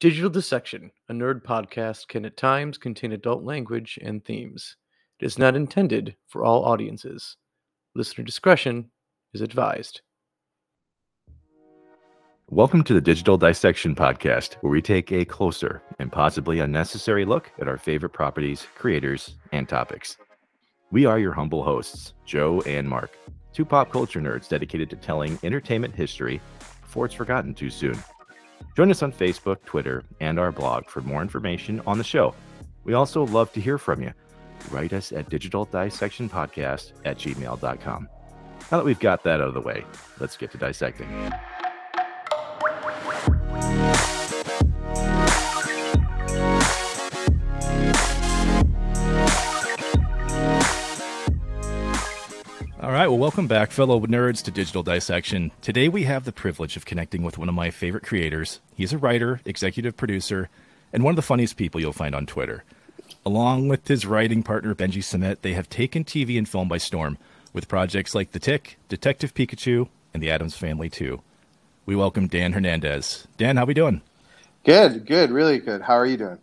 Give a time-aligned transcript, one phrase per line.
[0.00, 4.76] Digital Dissection, a nerd podcast, can at times contain adult language and themes.
[5.20, 7.36] It is not intended for all audiences.
[7.94, 8.90] Listener discretion
[9.34, 10.00] is advised.
[12.50, 17.52] Welcome to the Digital Dissection Podcast, where we take a closer and possibly unnecessary look
[17.60, 20.16] at our favorite properties, creators, and topics.
[20.90, 23.16] We are your humble hosts, Joe and Mark,
[23.52, 26.40] two pop culture nerds dedicated to telling entertainment history
[26.82, 27.96] before it's forgotten too soon.
[28.76, 32.34] Join us on Facebook, Twitter, and our blog for more information on the show.
[32.84, 34.12] We also love to hear from you.
[34.70, 38.08] Write us at digitaldissectionpodcast at gmail.com.
[38.70, 39.84] Now that we've got that out of the way,
[40.18, 41.08] let's get to dissecting.
[52.84, 55.52] All right, well, welcome back, fellow nerds, to Digital Dissection.
[55.62, 58.60] Today we have the privilege of connecting with one of my favorite creators.
[58.74, 60.50] He's a writer, executive producer,
[60.92, 62.62] and one of the funniest people you'll find on Twitter.
[63.24, 67.16] Along with his writing partner, Benji Samit, they have taken TV and film by storm
[67.54, 71.22] with projects like The Tick, Detective Pikachu, and The Addams Family 2.
[71.86, 73.26] We welcome Dan Hernandez.
[73.38, 74.02] Dan, how are we doing?
[74.62, 75.80] Good, good, really good.
[75.80, 76.38] How are you doing?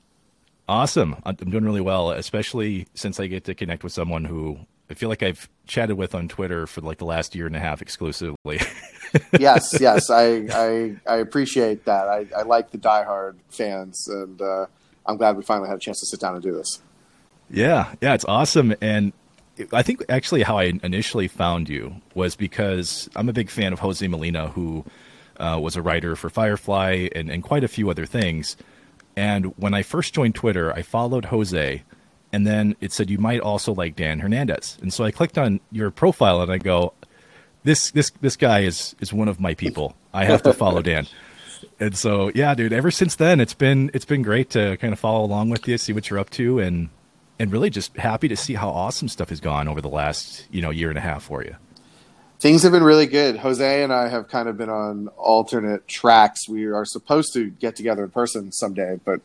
[0.67, 1.17] Awesome.
[1.23, 4.57] I'm doing really well, especially since I get to connect with someone who
[4.91, 7.59] I feel like I've chatted with on Twitter for like the last year and a
[7.59, 8.59] half exclusively.
[9.39, 12.07] yes, yes, I, I, I appreciate that.
[12.07, 14.65] I, I like the diehard fans, and uh,
[15.05, 16.81] I'm glad we finally had a chance to sit down and do this.
[17.49, 19.13] Yeah, yeah, it's awesome, and
[19.73, 23.79] I think actually how I initially found you was because I'm a big fan of
[23.79, 24.85] Jose Molina, who
[25.37, 28.57] uh, was a writer for Firefly and, and quite a few other things.
[29.15, 31.83] And when I first joined Twitter, I followed Jose
[32.33, 34.77] and then it said you might also like Dan Hernandez.
[34.81, 36.93] And so I clicked on your profile and I go,
[37.63, 39.95] this this this guy is is one of my people.
[40.13, 41.07] I have to follow Dan.
[41.79, 44.99] And so yeah, dude, ever since then it's been it's been great to kind of
[44.99, 46.89] follow along with you, see what you're up to and
[47.37, 50.61] and really just happy to see how awesome stuff has gone over the last, you
[50.61, 51.55] know, year and a half for you.
[52.39, 53.37] Things have been really good.
[53.37, 56.49] Jose and I have kind of been on alternate tracks.
[56.49, 59.21] We are supposed to get together in person someday, but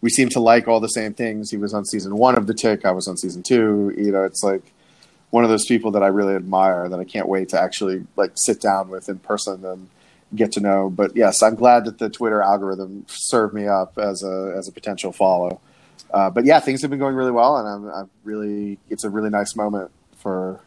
[0.00, 1.50] we seem to like all the same things.
[1.50, 2.84] He was on season one of The Tick.
[2.84, 3.94] I was on season two.
[3.96, 4.62] You know, it's like
[5.30, 8.32] one of those people that I really admire that I can't wait to actually like
[8.34, 9.88] sit down with in person and
[10.34, 10.90] get to know.
[10.90, 14.72] But yes, I'm glad that the Twitter algorithm served me up as a as a
[14.72, 15.60] potential follow.
[16.12, 19.10] Uh, but yeah, things have been going really well, and I'm, I'm really it's a
[19.10, 20.60] really nice moment for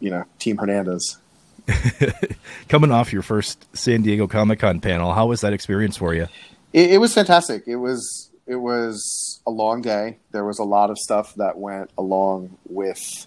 [0.00, 1.18] you know Team Hernandez.
[2.68, 6.28] Coming off your first San Diego Comic Con panel, how was that experience for you?
[6.72, 7.64] It, it was fantastic.
[7.66, 10.18] It was it was a long day.
[10.32, 13.26] There was a lot of stuff that went along with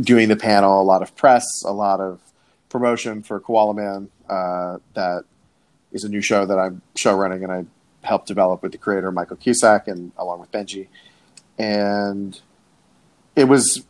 [0.00, 0.80] doing the panel.
[0.80, 2.20] A lot of press, a lot of
[2.68, 4.10] promotion for Koala Man.
[4.28, 5.24] Uh, that
[5.92, 7.64] is a new show that I'm show running, and I
[8.02, 10.88] helped develop with the creator Michael Cusack and along with Benji.
[11.58, 12.40] And
[13.36, 13.84] it was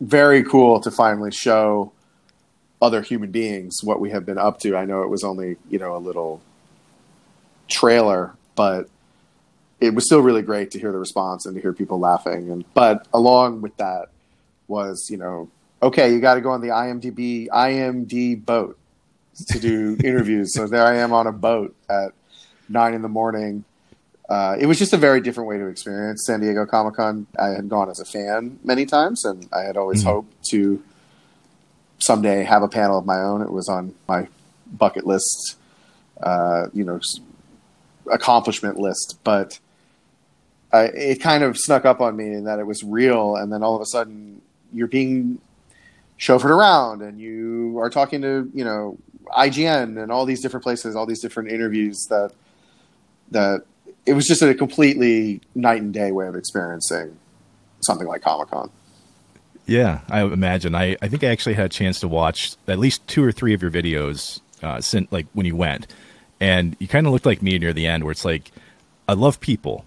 [0.00, 1.92] very cool to finally show
[2.80, 4.76] other human beings what we have been up to.
[4.76, 6.40] I know it was only you know a little
[7.68, 8.88] trailer, but
[9.80, 12.50] it was still really great to hear the response and to hear people laughing.
[12.50, 14.08] And but along with that
[14.68, 15.50] was, you know,
[15.82, 18.78] okay, you got to go on the IMDb IMD boat
[19.48, 20.54] to do interviews.
[20.54, 22.12] so there I am on a boat at
[22.68, 23.64] nine in the morning.
[24.28, 27.26] Uh, it was just a very different way to experience San Diego Comic Con.
[27.38, 30.08] I had gone as a fan many times, and I had always mm-hmm.
[30.08, 30.82] hoped to
[31.98, 33.42] someday have a panel of my own.
[33.42, 34.28] It was on my
[34.66, 35.58] bucket list,
[36.22, 37.00] uh, you know,
[38.10, 39.58] accomplishment list, but
[40.72, 43.74] it kind of snuck up on me in that it was real, and then all
[43.74, 44.40] of a sudden
[44.72, 45.38] you're being
[46.18, 48.98] chauffeured around, and you are talking to you know
[49.36, 52.32] IGN and all these different places, all these different interviews that
[53.30, 53.62] that
[54.06, 57.16] it was just a completely night and day way of experiencing
[57.80, 58.70] something like Comic Con.
[59.66, 60.74] Yeah, I imagine.
[60.74, 63.54] I, I think I actually had a chance to watch at least two or three
[63.54, 65.86] of your videos uh, since like when you went
[66.44, 68.52] and you kind of looked like me near the end, where it's like,
[69.08, 69.86] I love people,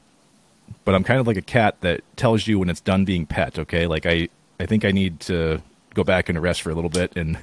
[0.86, 3.60] but I'm kind of like a cat that tells you when it's done being pet.
[3.60, 4.30] Okay, like I,
[4.60, 5.62] I think I need to
[5.94, 7.38] go back and rest for a little bit, and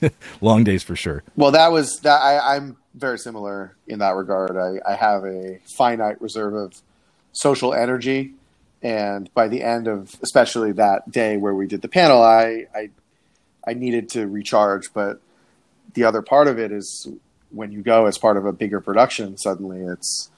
[0.40, 1.24] long days for sure.
[1.34, 2.20] Well, that was that.
[2.20, 4.56] I, I'm very similar in that regard.
[4.56, 6.80] I, I have a finite reserve of
[7.32, 8.34] social energy,
[8.82, 12.90] and by the end of especially that day where we did the panel, I, I,
[13.66, 14.92] I needed to recharge.
[14.94, 15.20] But
[15.94, 17.08] the other part of it is
[17.50, 20.30] when you go as part of a bigger production, suddenly it's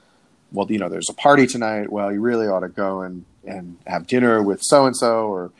[0.53, 1.91] well, you know, there's a party tonight.
[1.91, 5.51] Well, you really ought to go and and have dinner with so and so or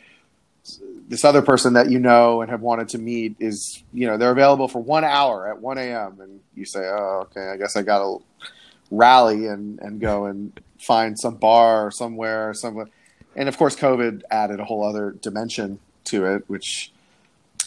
[1.09, 4.31] this other person that you know and have wanted to meet is you know they're
[4.31, 6.21] available for one hour at 1 a.m.
[6.21, 8.19] and you say, oh, okay, I guess I gotta
[8.93, 12.87] rally and and go and find some bar somewhere somewhere
[13.35, 16.91] and of course covid added a whole other dimension to it which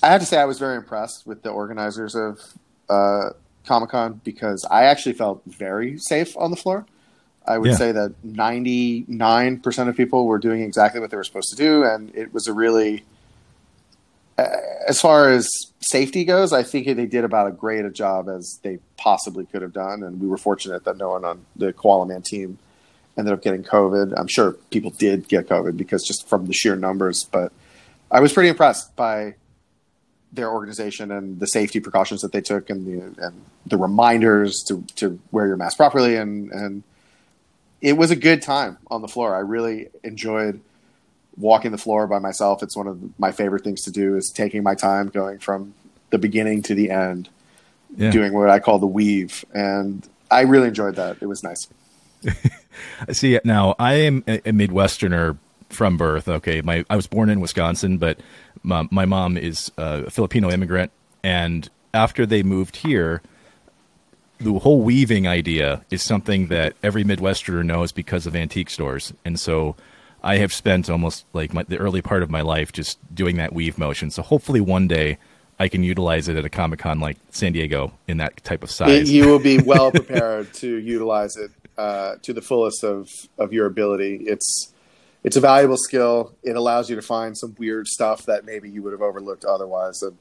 [0.02, 2.40] i have to say i was very impressed with the organizers of
[2.88, 3.30] uh,
[3.66, 6.86] comic-con because i actually felt very safe on the floor
[7.46, 7.76] i would Yeah.
[7.76, 12.14] say that 99% of people were doing exactly what they were supposed to do and
[12.14, 13.04] it was a really
[14.38, 15.48] as far as
[15.80, 19.62] safety goes, I think they did about as great a job as they possibly could
[19.62, 22.58] have done, and we were fortunate that no one on the Koala Man team
[23.16, 24.12] ended up getting COVID.
[24.14, 27.50] I'm sure people did get COVID because just from the sheer numbers, but
[28.10, 29.36] I was pretty impressed by
[30.32, 34.82] their organization and the safety precautions that they took, and the and the reminders to
[34.96, 36.82] to wear your mask properly, and and
[37.81, 39.34] it was a good time on the floor.
[39.37, 40.61] I really enjoyed
[41.37, 42.62] walking the floor by myself.
[42.62, 45.75] It's one of my favorite things to do is taking my time going from
[46.11, 47.28] the beginning to the end,
[47.96, 48.11] Yeah.
[48.11, 49.44] doing what I call the weave.
[49.52, 51.19] And I really enjoyed that.
[51.20, 51.69] It was nice.
[53.06, 55.37] I see, now I am a, a Midwesterner
[55.69, 56.26] from birth.
[56.28, 58.19] Okay, my I was born in Wisconsin, but
[58.66, 60.90] my, my mom is a Filipino immigrant,
[61.22, 63.22] and after they moved here,
[64.38, 69.40] the whole weaving idea is something that every Midwesterner knows because of antique stores, and
[69.40, 69.76] so
[70.22, 73.52] I have spent almost like my, the early part of my life just doing that
[73.52, 74.10] weave motion.
[74.10, 75.18] So hopefully one day
[75.58, 78.70] I can utilize it at a Comic Con like San Diego in that type of
[78.70, 79.10] size.
[79.10, 83.08] You will be well prepared to utilize it uh, to the fullest of,
[83.38, 84.24] of your ability.
[84.26, 84.74] It's
[85.26, 86.32] it's a valuable skill.
[86.44, 90.00] It allows you to find some weird stuff that maybe you would have overlooked otherwise.
[90.00, 90.17] And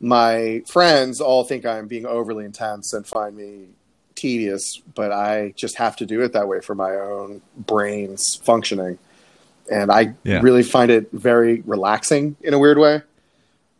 [0.00, 3.66] my friends all think I'm being overly intense and find me
[4.16, 8.98] tedious, but I just have to do it that way for my own brain's functioning.
[9.70, 10.40] And I Yeah.
[10.42, 13.02] really find it very relaxing in a weird way.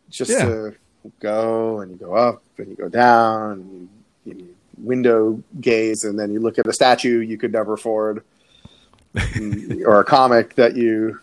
[0.09, 0.45] Just Yeah.
[0.45, 0.75] to
[1.19, 3.89] go and you go up and you go down and
[4.25, 8.23] you, you window gaze and then you look at a statue you could never afford
[9.85, 11.19] or a comic that you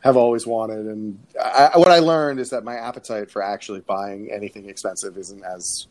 [0.00, 0.86] have always wanted.
[0.86, 5.44] And I, what I learned is that my appetite for actually buying anything expensive isn't
[5.44, 5.86] as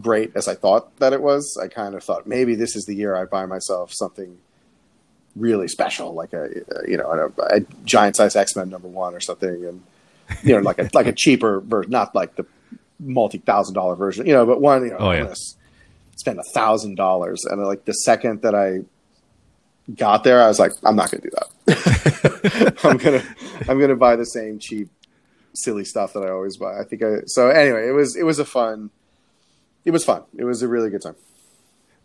[0.00, 1.58] great as I thought that it was.
[1.62, 4.36] I kind of thought maybe this is the year I buy myself something
[5.36, 6.48] really special, like a,
[6.88, 9.82] you know a, a giant size X Men number one or something, and
[10.42, 12.44] you know like a like a cheaper version, not like the
[12.98, 15.18] multi thousand dollar version, you know, but one you know Oh, yeah.
[15.18, 15.56] I'm gonna s-
[16.16, 18.80] spend a thousand dollars, and like the second that I
[19.94, 22.78] got there, I was like, I'm not gonna do that.
[22.84, 23.22] I'm gonna
[23.68, 24.90] I'm gonna buy the same cheap
[25.52, 26.78] silly stuff that I always buy.
[26.78, 28.90] I think I so anyway, it was it was a fun
[29.86, 30.24] it was fun.
[30.36, 31.14] It was a really good time.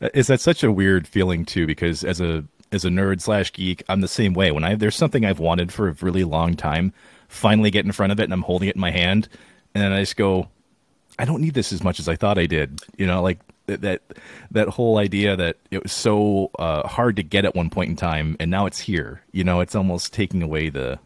[0.02, 1.68] Uh, is that such a weird feeling too?
[1.68, 4.52] Because as a as a nerd slash geek, I'm the same way.
[4.52, 6.94] When I there's something I've wanted for a really long time,
[7.28, 9.28] finally get in front of it and I'm holding it in my hand,
[9.74, 10.48] and then I just go,
[11.20, 12.82] I don't need this as much as I thought I did.
[12.98, 13.40] You know, like
[13.72, 14.02] that that,
[14.52, 17.96] that whole idea that it was so uh, hard to get at one point in
[17.96, 19.22] time, and now it's here.
[19.32, 21.00] You know, it's almost taking away the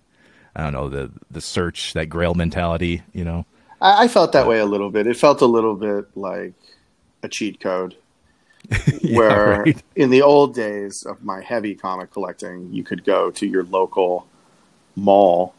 [0.55, 3.03] I don't know the the search that Grail mentality.
[3.13, 3.45] You know,
[3.81, 5.07] I, I felt that way a little bit.
[5.07, 6.53] It felt a little bit like
[7.23, 7.95] a cheat code.
[8.99, 9.83] Yeah, where right.
[9.95, 14.25] in the old days of my heavy comic collecting, you could go to your local
[14.95, 15.53] mall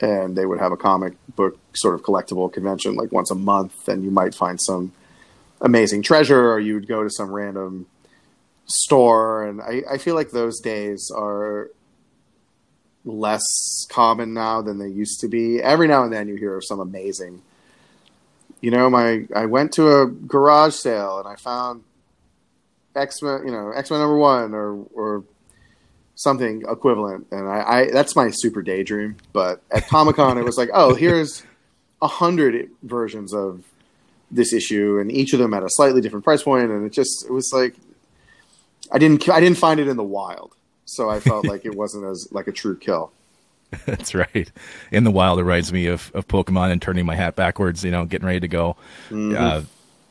[0.00, 3.88] and they would have a comic book sort of collectible convention like once a month,
[3.88, 4.92] and you might find some
[5.60, 7.86] amazing treasure, or you would go to some random
[8.66, 9.46] store.
[9.46, 11.70] And I, I feel like those days are
[13.04, 15.62] less common now than they used to be.
[15.62, 17.42] Every now and then you hear of some amazing.
[18.60, 21.84] You know, my I went to a garage sale and I found
[22.94, 25.24] X Men, you know, X Men number one or or
[26.16, 29.16] something equivalent, and I, I that's my super daydream.
[29.32, 31.44] But at Comic Con, it was like, oh, here's
[32.02, 33.64] a hundred versions of
[34.30, 37.24] this issue, and each of them at a slightly different price point, and it just
[37.26, 37.74] it was like
[38.92, 40.54] I didn't I didn't find it in the wild,
[40.84, 43.12] so I felt like it wasn't as like a true kill.
[43.86, 44.50] That's right.
[44.90, 47.90] In the wild, it reminds me of, of Pokemon and turning my hat backwards, you
[47.90, 48.76] know, getting ready to go.
[49.12, 49.62] Uh,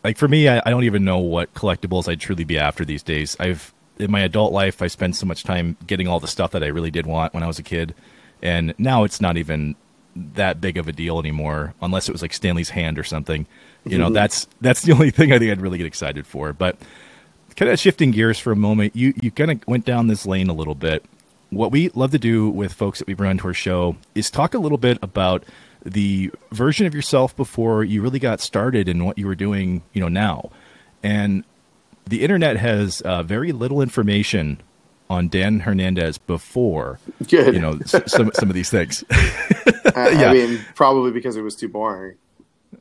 [0.03, 3.01] like for me, I, I don't even know what collectibles I'd truly be after these
[3.01, 3.35] days.
[3.39, 6.63] I've in my adult life, I spent so much time getting all the stuff that
[6.63, 7.95] I really did want when I was a kid,
[8.43, 9.75] and now it's not even
[10.15, 13.47] that big of a deal anymore, unless it was like Stanley's hand or something.
[13.91, 16.53] You know, that's that's the only thing I think I'd really get excited for.
[16.53, 16.77] But
[17.55, 20.49] kind of shifting gears for a moment, you you kind of went down this lane
[20.49, 21.03] a little bit.
[21.49, 24.53] What we love to do with folks that we bring onto our show is talk
[24.53, 25.43] a little bit about
[25.85, 30.01] the version of yourself before you really got started and what you were doing, you
[30.01, 30.51] know, now.
[31.01, 31.45] And
[32.05, 34.59] the internet has uh, very little information
[35.09, 37.53] on Dan Hernandez before, Good.
[37.53, 39.05] you know, s- some some of these things.
[39.95, 40.29] I, yeah.
[40.29, 42.17] I mean, probably because it was too boring.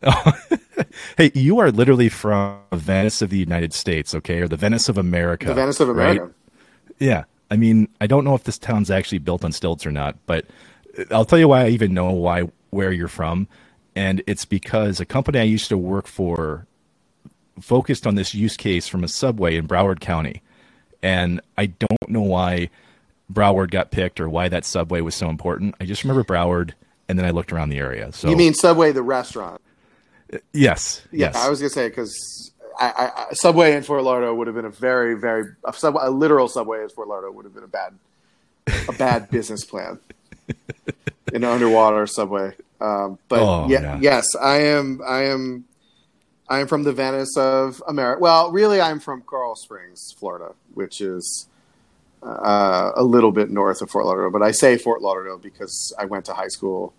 [1.17, 4.99] hey, you are literally from Venice of the United States, okay, or the Venice of
[4.99, 5.47] America.
[5.47, 6.25] The Venice of America.
[6.25, 6.33] Right?
[6.99, 7.25] Yeah.
[7.51, 10.47] I mean, I don't know if this town's actually built on stilts or not, but
[11.11, 13.49] I'll tell you why I even know why where you're from,
[13.95, 16.67] and it's because a company I used to work for
[17.61, 20.43] focused on this use case from a subway in Broward County,
[21.03, 22.69] and I don't know why
[23.33, 25.75] Broward got picked or why that subway was so important.
[25.81, 26.73] I just remember Broward,
[27.09, 28.13] and then I looked around the area.
[28.13, 29.61] So You mean Subway the restaurant?
[30.53, 34.47] Yes, Yeah, yes, I was gonna say because I, I, Subway in Fort Lauderdale would
[34.49, 37.55] have been a very, very a, sub, a literal Subway in Fort Lauderdale would have
[37.55, 37.95] been a bad,
[38.89, 39.99] a bad business plan.
[41.33, 43.99] An underwater subway, um, but Oh, yeah, yeah.
[44.01, 45.01] yes, I am.
[45.05, 45.65] I am.
[46.49, 48.21] I am from the Venice of America.
[48.21, 51.49] Well, really, I'm from Coral Springs, Florida, which is
[52.23, 54.31] uh, a little bit north of Fort Lauderdale.
[54.31, 56.95] But I say Fort Lauderdale because I went to high school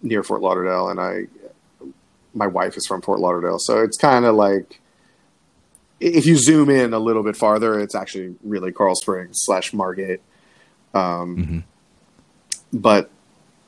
[0.00, 1.26] near Fort Lauderdale, and I
[2.38, 4.80] my wife is from Fort Lauderdale, so it's kind of like
[6.00, 10.20] if you zoom in a little bit farther, it's actually really Coral Springs slash Margate.
[10.94, 11.62] Um, Mhm.
[12.72, 13.10] But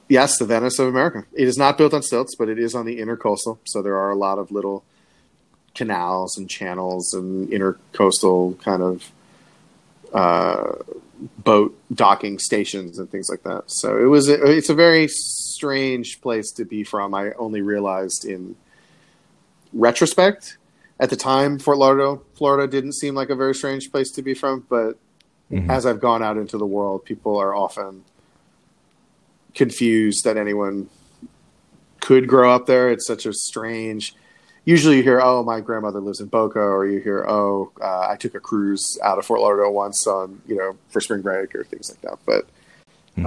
[0.09, 1.25] yes, the Venice of America.
[1.33, 4.11] It is not built on stilts, but it is on the intercoastal, so there are
[4.11, 4.85] a lot of little
[5.75, 9.11] canals and channels and intercoastal kind of
[10.13, 10.73] uh,
[11.39, 13.65] boat docking stations and things like that.
[13.67, 15.09] So it was a, it's a very
[15.55, 17.15] strange place to be from.
[17.15, 18.57] I only realized in
[19.73, 20.57] retrospect.
[20.99, 24.35] At the time, Fort Lauderdale, Florida, didn't seem like a very strange place to be
[24.35, 24.67] from.
[24.69, 24.99] But
[25.51, 25.71] Mhm.
[25.71, 28.05] as I've gone out into the world, people are often
[29.55, 30.89] confused that anyone
[32.01, 32.91] could grow up there.
[32.91, 34.15] It's such a strange.
[34.65, 38.17] Usually, you hear, "Oh, my grandmother lives in Boca," or you hear, "Oh, uh, I
[38.17, 41.65] took a cruise out of Fort Lauderdale once on you know for spring break or
[41.65, 42.47] things like that." But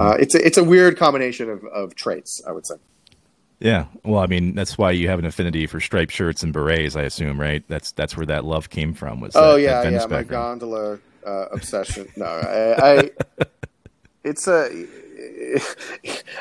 [0.00, 2.74] uh, it's a, it's a weird combination of, of traits, I would say.
[3.60, 3.86] yeah.
[4.04, 7.02] Well, I mean, that's why you have an affinity for striped shirts and berets, I
[7.02, 7.62] assume, right?
[7.68, 9.20] That's that's where that love came from.
[9.20, 12.08] Was Oh that- yeah, that yeah, my gondola uh, obsession.
[12.16, 12.24] No,
[12.78, 13.10] I, I
[14.24, 14.86] it's a.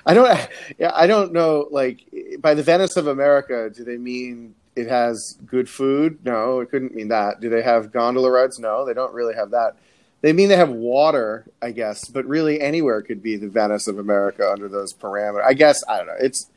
[0.06, 0.50] I don't.
[0.78, 1.68] Yeah, I don't know.
[1.72, 2.02] Like
[2.40, 6.20] by the Venice of America, do they mean it has good food?
[6.26, 7.40] No, it couldn't mean that.
[7.42, 8.60] Do they have gondola rides?
[8.60, 9.76] No, they don't really have that.
[10.24, 14.00] They mean they have water, I guess, but really anywhere could be the Venice of
[14.00, 15.44] America under those parameters.
[15.44, 16.16] I guess I don't know.
[16.18, 16.50] It's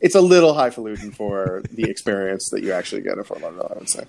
[0.00, 3.72] it's a little highfalutin for the experience that you actually get in Fort Lauderdale.
[3.74, 4.04] I would say.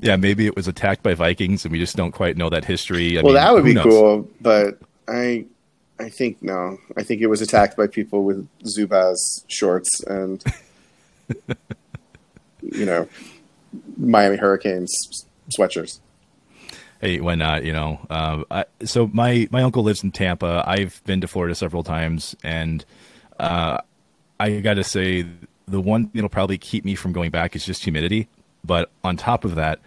[0.00, 3.16] Yeah, maybe it was attacked by Vikings, and we just don't quite know that history.
[3.16, 3.84] I well, mean, that would be knows?
[3.84, 5.44] cool, but I,
[6.00, 6.78] I think no.
[6.96, 10.42] I think it was attacked by people with Zubaz shorts and,
[12.60, 13.08] you know,
[13.96, 14.90] Miami Hurricanes
[15.56, 16.00] sweatshirts.
[17.02, 17.64] Hey, why not?
[17.64, 20.62] You know, uh, I, so my my uncle lives in Tampa.
[20.64, 22.84] I've been to Florida several times, and
[23.40, 23.78] uh,
[24.38, 25.26] I got to say,
[25.66, 28.28] the one that'll probably keep me from going back is just humidity.
[28.64, 29.80] But on top of that,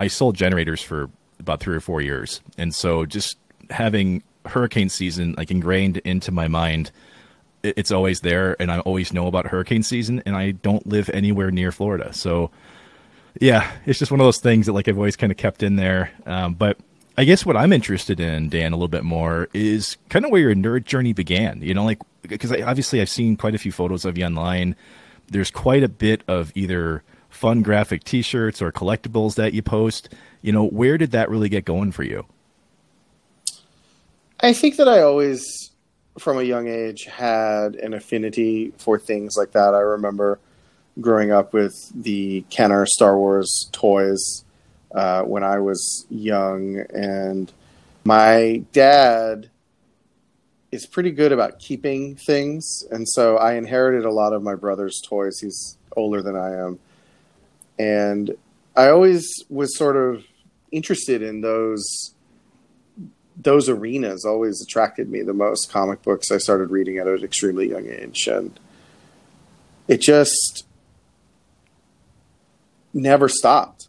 [0.00, 3.36] I sold generators for about three or four years, and so just
[3.68, 6.90] having hurricane season like ingrained into my mind,
[7.62, 11.10] it, it's always there, and I always know about hurricane season, and I don't live
[11.10, 12.50] anywhere near Florida, so
[13.40, 15.76] yeah, it's just one of those things that like I've always kind of kept in
[15.76, 16.10] there.
[16.26, 16.78] Um, but
[17.16, 20.40] I guess what I'm interested in, Dan, a little bit more is kind of where
[20.40, 21.60] your nerd journey began.
[21.62, 24.76] You know, like because obviously I've seen quite a few photos of you online.
[25.28, 30.08] There's quite a bit of either fun graphic T-shirts or collectibles that you post.
[30.42, 32.26] You know, where did that really get going for you?
[34.40, 35.70] I think that I always,
[36.18, 39.74] from a young age, had an affinity for things like that.
[39.74, 40.38] I remember
[41.00, 44.44] growing up with the Kenner Star Wars toys
[44.94, 47.52] uh, when I was young, and
[48.04, 49.50] my dad
[50.70, 55.00] is pretty good about keeping things, and so I inherited a lot of my brother's
[55.04, 55.40] toys.
[55.40, 56.78] He's older than I am,
[57.78, 58.36] and
[58.76, 60.24] I always was sort of
[60.72, 62.14] interested in those
[63.36, 65.70] those arenas always attracted me the most.
[65.70, 68.58] Comic books I started reading at an extremely young age, and
[69.88, 70.64] it just
[72.94, 73.88] never stopped.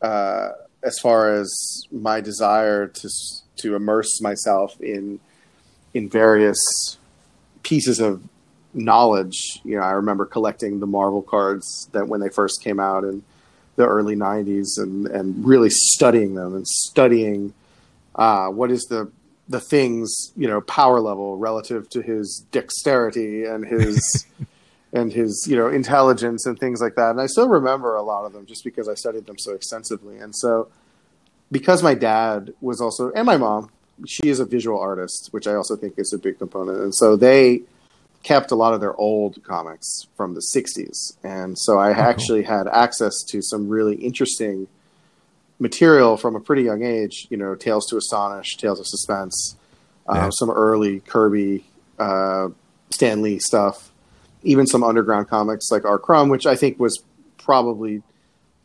[0.00, 0.50] Uh,
[0.82, 1.50] as far as
[1.90, 3.08] my desire to
[3.56, 5.20] to immerse myself in
[5.94, 6.58] in various
[7.62, 8.22] pieces of
[8.74, 13.04] knowledge, you know, I remember collecting the Marvel cards that when they first came out
[13.04, 13.22] in
[13.76, 17.54] the early '90s, and and really studying them and studying
[18.14, 19.10] uh, what is the
[19.48, 24.26] the things you know power level relative to his dexterity and his
[24.92, 27.10] and his you know intelligence and things like that.
[27.10, 30.18] And i still remember a lot of them just because i studied them so extensively.
[30.18, 30.68] And so
[31.50, 33.70] because my dad was also and my mom
[34.06, 36.78] she is a visual artist which i also think is a big component.
[36.80, 37.62] And so they
[38.22, 41.16] kept a lot of their old comics from the 60s.
[41.24, 42.02] And so I cool.
[42.02, 44.68] actually had access to some really interesting
[45.58, 49.56] material from a pretty young age, you know, Tales to Astonish, Tales of Suspense,
[50.06, 51.64] uh, some early Kirby,
[51.98, 52.48] uh,
[52.90, 53.91] Stan Lee stuff,
[54.42, 55.98] even some underground comics like R.
[55.98, 57.02] Crumb, which I think was
[57.38, 58.02] probably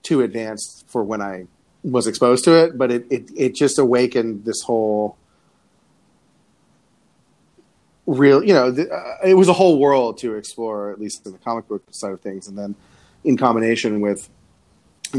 [0.03, 1.47] too advanced for when I
[1.83, 5.17] was exposed to it, but it, it, it just awakened this whole
[8.05, 11.37] real, you know, uh, it was a whole world to explore, at least in the
[11.39, 12.47] comic book side of things.
[12.47, 12.75] And then
[13.23, 14.29] in combination with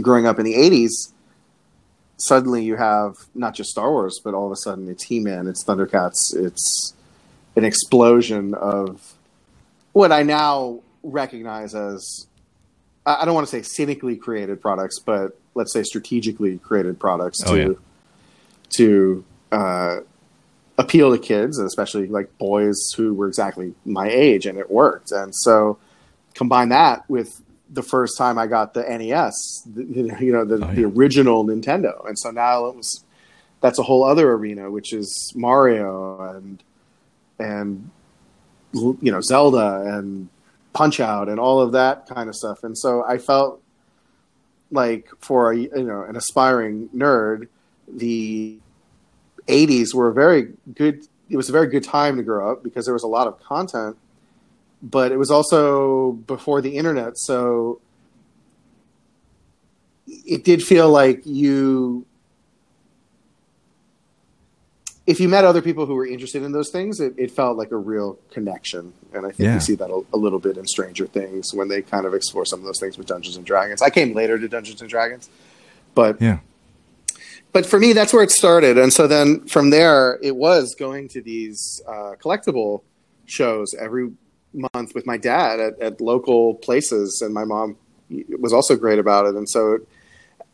[0.00, 1.12] growing up in the 80s,
[2.16, 5.46] suddenly you have not just Star Wars, but all of a sudden it's He Man,
[5.46, 6.94] it's Thundercats, it's
[7.56, 9.14] an explosion of
[9.98, 12.28] what I now recognize as
[13.04, 17.56] I don't want to say cynically created products, but let's say strategically created products Oh,
[17.56, 17.74] to yeah.
[18.76, 19.96] to uh,
[20.78, 25.10] appeal to kids, and especially like boys who were exactly my age, and it worked.
[25.10, 25.78] And so
[26.34, 29.82] combine that with the first time I got the NES, the,
[30.20, 33.04] you know, the, Oh, the original Nintendo, and so now it was
[33.60, 36.62] that's a whole other arena, which is Mario and
[37.40, 37.90] and
[38.72, 40.28] you know Zelda and
[40.72, 42.64] Punch Out and all of that kind of stuff.
[42.64, 43.62] And so I felt
[44.70, 47.48] like for a, you know an aspiring nerd,
[47.87, 48.58] the
[49.46, 51.06] '80s were a very good.
[51.30, 53.38] It was a very good time to grow up because there was a lot of
[53.40, 53.96] content,
[54.82, 57.80] but it was also before the internet, so
[60.06, 62.06] it did feel like you
[65.12, 67.70] if you met other people who were interested in those things, it, it felt like
[67.72, 68.92] a real connection.
[69.14, 69.54] And I think Yeah.
[69.54, 72.44] you see that a, a little bit in Stranger Things when they kind of explore
[72.44, 73.80] some of those things with Dungeons and Dragons.
[73.80, 75.30] I came later to Dungeons and Dragons,
[75.94, 76.38] but Yeah.
[77.54, 78.76] but for me, that's where it started.
[78.76, 82.82] And so then from there, it was going to these uh, collectible
[83.24, 84.10] shows every
[84.52, 87.76] month with my dad at, at local places, and my mom
[88.38, 89.34] was also great about it.
[89.36, 89.78] And so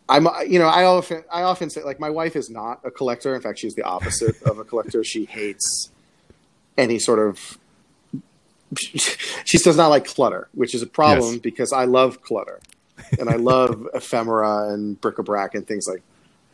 [0.08, 3.34] I'm, you know, I often, I often say, like, my wife is not a collector.
[3.34, 5.02] In fact, she's the opposite of a collector.
[5.04, 5.90] She hates
[6.76, 7.58] any sort of.
[9.44, 11.40] She does not like clutter, which is a problem Yes.
[11.42, 12.60] because I love clutter,
[13.20, 16.02] and I love ephemera and bric-a-brac and things like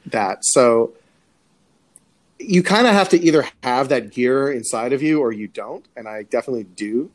[0.06, 0.38] that.
[0.42, 0.92] So
[2.38, 5.86] you kind of have to either have that gear inside of you or you don't.
[5.96, 7.10] And I definitely do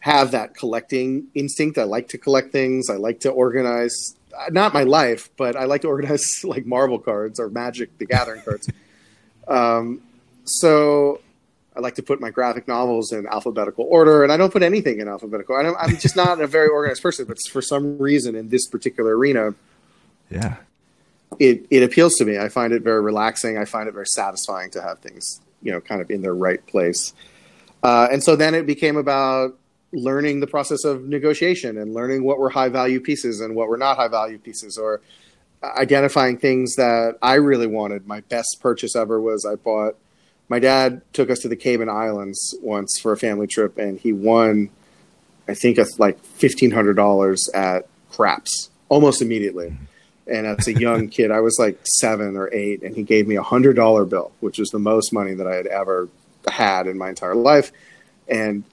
[0.00, 1.76] have that collecting instinct.
[1.78, 2.88] I like to collect things.
[2.90, 4.16] I like to organize,
[4.50, 8.42] not my life, but I like to organize like Marvel cards or Magic the Gathering
[8.42, 8.68] cards.
[9.48, 10.00] Um,
[10.44, 11.20] so
[11.76, 15.00] I like to put my graphic novels in alphabetical order, and I don't put anything
[15.00, 15.56] in alphabetical.
[15.56, 18.66] I don't, I'm just not a very organized person, but for some reason in this
[18.68, 19.54] particular arena,
[20.30, 20.56] Yeah.
[21.38, 22.38] it it appeals to me.
[22.38, 23.58] I find it very relaxing.
[23.58, 26.64] I find it very satisfying to have things, you know, kind of in their right
[26.66, 27.12] place.
[27.82, 29.58] Uh, and so then it became about
[29.94, 33.76] learning the process of negotiation and learning what were high value pieces and what were
[33.76, 35.00] not high value pieces, or
[35.62, 38.06] identifying things that I really wanted.
[38.06, 39.96] My best purchase ever was I bought.
[40.48, 44.12] My dad took us to the Cayman Islands once for a family trip, and he
[44.12, 44.68] won,
[45.48, 49.76] I think, a, like fifteen hundred dollars at craps almost immediately.
[50.26, 53.36] And as a young kid, I was like seven or eight, and he gave me
[53.36, 56.08] a hundred dollar bill, which was the most money that I had ever
[56.46, 57.72] had in my entire life.
[58.28, 58.64] And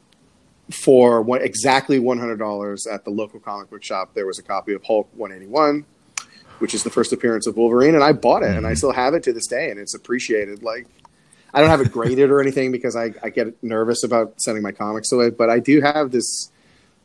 [0.73, 4.43] for what exactly one hundred dollars at the local comic book shop, there was a
[4.43, 5.85] copy of Hulk one eighty one,
[6.59, 8.77] which is the first appearance of Wolverine, and I bought it, and I mm-hmm.
[8.77, 10.63] still have it to this day, and it's appreciated.
[10.63, 10.87] Like
[11.53, 14.71] I don't have it graded or anything because I, I get nervous about sending my
[14.71, 16.51] comics away, but I do have this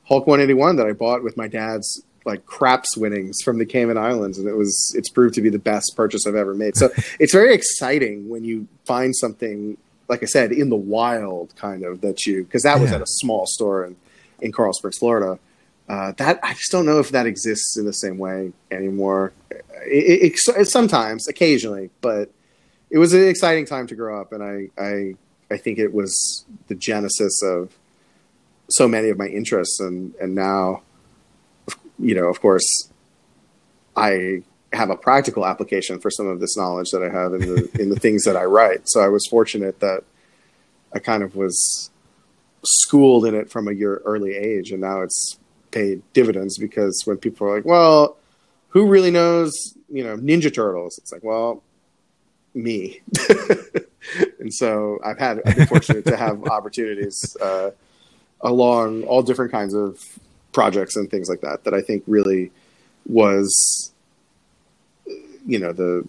[0.05, 4.39] Hulk 181 that I bought with my dad's like craps winnings from the Cayman Islands,
[4.39, 6.77] and it was it's proved to be the best purchase I've ever made.
[6.77, 11.85] So it's very exciting when you find something like I said in the wild, kind
[11.85, 13.97] of that you because that was at a small store in
[14.41, 15.39] in Coral Springs, Florida.
[15.89, 19.33] Uh, that I just don't know if that exists in the same way anymore.
[19.87, 22.31] It, it, it, sometimes, occasionally, but
[22.91, 25.15] it was an exciting time to grow up, and I, I
[25.49, 27.77] I think it was the genesis of
[28.69, 30.83] so many of my interests, and and now,
[32.01, 32.91] you know, of course,
[33.95, 34.43] I
[34.77, 37.91] have a practical application for some of this knowledge that I have in the in
[37.91, 38.89] the things that I write.
[38.89, 40.05] So I was fortunate that
[40.95, 41.91] I kind of was
[42.63, 45.39] schooled in it from a year early age, and now it's
[45.71, 48.17] paid dividends because when people are like, "Well,
[48.69, 49.53] who really knows?"
[49.89, 50.99] You know, Ninja Turtles.
[50.99, 51.63] It's like, well,
[52.55, 53.01] me.
[54.41, 57.71] and so I've had I've been fortunate to have opportunities uh,
[58.41, 60.01] along all different kinds of
[60.53, 62.51] projects and things like that that I think really
[63.05, 63.93] was
[65.47, 66.07] you know the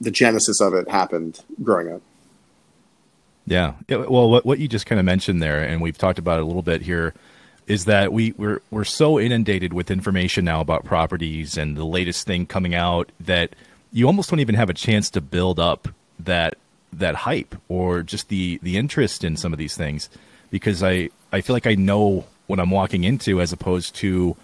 [0.00, 2.02] the genesis of it happened growing up.
[3.46, 3.74] Yeah.
[3.88, 6.46] Well, what what you just kind of mentioned there, and we've talked about it a
[6.46, 7.14] little bit here,
[7.66, 12.26] is that we we're we're so inundated with information now about properties and the latest
[12.26, 13.54] thing coming out that
[13.92, 16.56] you almost don't even have a chance to build up that
[16.92, 20.08] that hype or just the the interest in some of these things
[20.50, 24.36] because I I feel like I know what I'm walking into as opposed to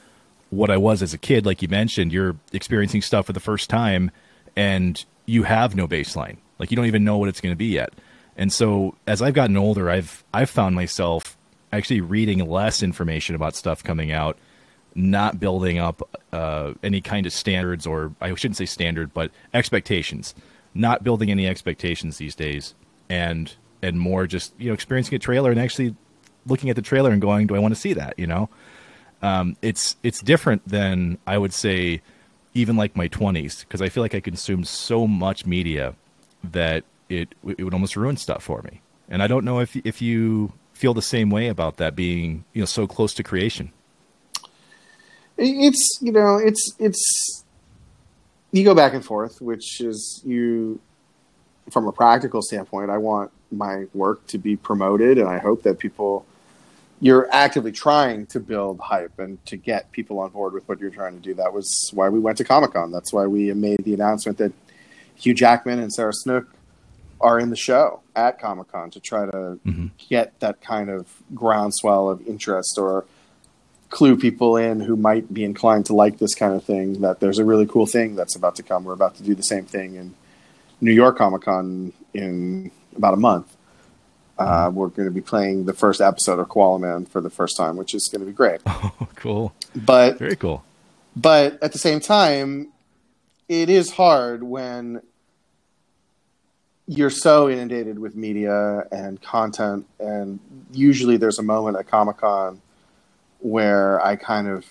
[0.50, 3.68] what I was as a kid like you mentioned you're experiencing stuff for the first
[3.68, 4.10] time
[4.58, 6.36] and you have no baseline.
[6.58, 7.92] Like you don't even know what it's going to be yet.
[8.36, 11.38] And so as I've gotten older I've I've found myself
[11.72, 14.36] actually reading less information about stuff coming out
[14.94, 20.34] not building up uh, any kind of standards or I shouldn't say standard but expectations.
[20.74, 22.74] Not building any expectations these days
[23.08, 25.94] and and more just you know experiencing a trailer and actually
[26.46, 28.18] looking at the trailer and going do i want to see that?
[28.18, 28.48] You know?
[29.22, 32.02] Um, it's it's different than i would say
[32.58, 35.94] even like my 20s because i feel like i consumed so much media
[36.42, 40.02] that it it would almost ruin stuff for me and i don't know if if
[40.02, 43.72] you feel the same way about that being you know so close to creation
[45.36, 47.44] it's you know it's it's
[48.52, 50.80] you go back and forth, which is you
[51.70, 52.90] from a practical standpoint.
[52.90, 56.24] I want my work to be promoted, and I hope that people
[57.00, 60.90] you're actively trying to build hype and to get people on board with what you're
[60.90, 61.34] trying to do.
[61.34, 62.90] That was why we went to Comic Con.
[62.90, 64.52] That's why we made the announcement that
[65.14, 66.46] Hugh Jackman and Sarah Snook
[67.20, 69.86] are in the show at Comic Con to try to mm-hmm.
[70.08, 73.04] get that kind of groundswell of interest or
[73.90, 77.38] clue people in who might be inclined to like this kind of thing that there's
[77.38, 78.84] a really cool thing that's about to come.
[78.84, 80.14] We're about to do the same thing in
[80.80, 83.54] New York Comic Con in about a month.
[84.38, 87.56] Uh, we're going to be playing the first episode of Koala Man for the first
[87.56, 88.60] time, which is going to be great.
[89.00, 89.54] Oh, cool!
[89.74, 90.64] But very cool.
[91.16, 92.68] But at the same time,
[93.48, 95.02] it is hard when
[96.86, 100.38] you're so inundated with media and content, and
[100.72, 102.60] usually there's a moment at Comic Con
[103.40, 104.64] where I kind of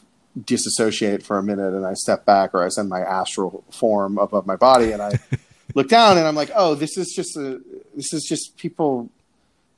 [0.45, 4.45] disassociate for a minute and I step back or I send my astral form above
[4.45, 5.19] my body and I
[5.75, 7.61] look down and I'm like, oh, this is just a
[7.95, 9.09] this is just people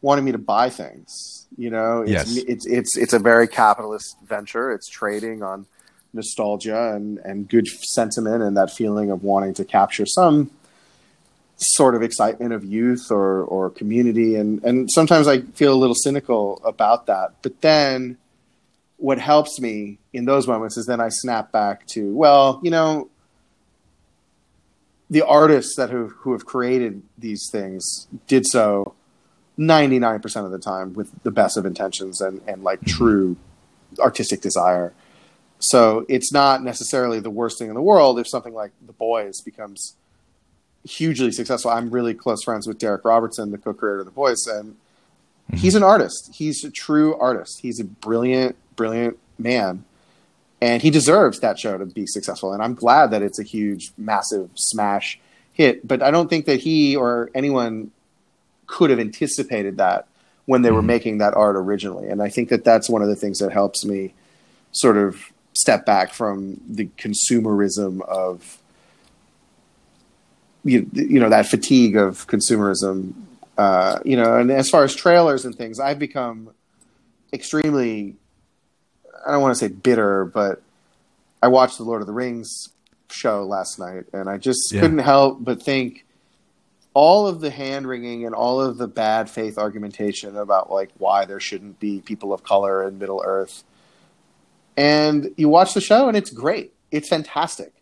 [0.01, 1.47] wanting me to buy things.
[1.57, 2.37] You know, it's, yes.
[2.47, 4.71] it's it's it's a very capitalist venture.
[4.71, 5.65] It's trading on
[6.13, 10.51] nostalgia and and good sentiment and that feeling of wanting to capture some
[11.57, 15.95] sort of excitement of youth or or community and and sometimes I feel a little
[15.95, 17.33] cynical about that.
[17.41, 18.17] But then
[18.97, 23.09] what helps me in those moments is then I snap back to, well, you know,
[25.09, 28.93] the artists that who who have created these things did so
[29.59, 33.35] 99% of the time with the best of intentions and and like true
[33.99, 34.93] artistic desire.
[35.59, 39.41] So it's not necessarily the worst thing in the world if something like The Boys
[39.41, 39.95] becomes
[40.85, 41.71] hugely successful.
[41.71, 45.57] I'm really close friends with Darick Robertson, the co-creator of The Boys, and mm-hmm.
[45.57, 46.31] he's an artist.
[46.33, 47.59] He's a true artist.
[47.61, 49.83] He's a brilliant brilliant man,
[50.61, 52.53] and he deserves that show to be successful.
[52.53, 55.19] And I'm glad that it's a huge, massive smash
[55.51, 55.85] hit.
[55.85, 57.91] But I don't think that he or anyone
[58.69, 60.07] could have anticipated that
[60.45, 60.75] when they mm-hmm.
[60.77, 62.07] were making that art originally.
[62.07, 64.13] And I think that that's one of the things that helps me
[64.71, 65.21] sort of
[65.53, 68.57] step back from the consumerism of
[70.63, 73.13] you, you know that fatigue of consumerism
[73.57, 76.51] uh, you know and as far as trailers and things i've become
[77.33, 78.15] extremely
[79.25, 80.61] I don't want to say bitter, but
[81.41, 82.69] I watched the Lord of the Rings
[83.09, 84.81] show last night, and I just yeah.
[84.81, 86.05] couldn't help but think
[86.93, 91.25] all of the hand wringing and all of the bad faith argumentation about like why
[91.25, 93.63] there shouldn't be people of color in Middle Earth.
[94.75, 96.73] And you watch the show, and it's great.
[96.91, 97.73] It's fantastic.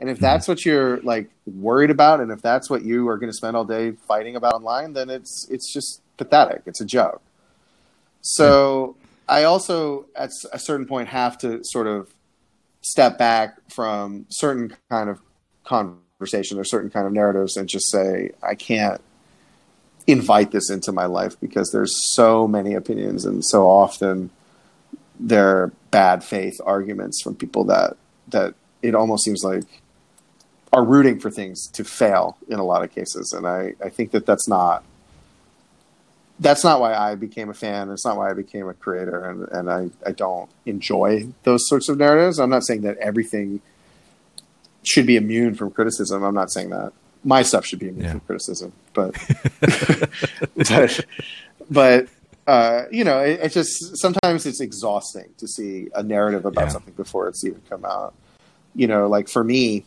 [0.00, 0.24] And if mm-hmm.
[0.24, 3.56] that's what you're like worried about, and if that's what you are going to spend
[3.56, 6.62] all day fighting about online, then it's it's just pathetic.
[6.66, 7.22] It's a joke.
[8.22, 8.96] So
[9.28, 12.12] I also, at a certain point, have to sort of
[12.82, 15.20] step back from certain kind of
[16.18, 19.02] conversation or certain kind of narratives and just say, I can't
[20.06, 24.30] invite this into my life because there's so many opinions and so often
[25.20, 27.96] there are bad faith arguments from people that
[28.28, 29.64] that it almost seems like
[30.72, 34.12] are rooting for things to fail in a lot of cases and i, I think
[34.12, 34.84] that that's not
[36.38, 37.90] that's not why I became a fan.
[37.90, 41.88] It's not why I became a creator, and and I I don't enjoy those sorts
[41.88, 42.38] of narratives.
[42.38, 43.62] I'm not saying that everything
[44.86, 46.22] should be immune from criticism.
[46.22, 46.92] I'm not saying that
[47.24, 48.10] my stuff should be immune yeah.
[48.12, 49.14] from criticism, but
[50.56, 51.06] but,
[51.70, 52.08] but
[52.46, 56.68] uh, you know, it, it, just sometimes it's exhausting to see a narrative about yeah.
[56.68, 58.14] something before it's even come out.
[58.74, 59.84] You know, like for me,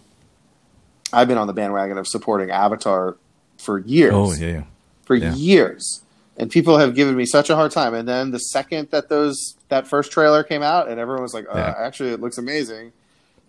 [1.13, 3.15] I've been on the bandwagon of supporting Avatar
[3.57, 4.13] for years.
[4.13, 4.63] Oh yeah,
[5.05, 6.01] for years
[6.39, 7.93] and people have given me such a hard time.
[7.93, 11.45] And then the second that those that first trailer came out, and everyone was like,
[11.53, 11.75] uh, Yeah.
[11.77, 12.93] "Actually, it looks amazing,"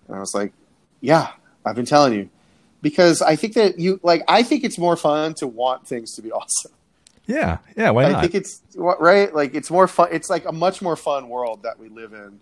[0.09, 0.53] and I was like,
[1.01, 1.31] "Yeah,
[1.65, 2.29] I've been telling you,"
[2.83, 4.23] because I think that you like.
[4.29, 6.73] I think it's more fun to want things to be awesome.
[7.27, 7.91] Yeah, yeah.
[7.91, 8.17] Why not?
[8.17, 9.33] I think it's right.
[9.35, 10.09] Like it's more fun.
[10.11, 12.41] It's like a much more fun world that we live in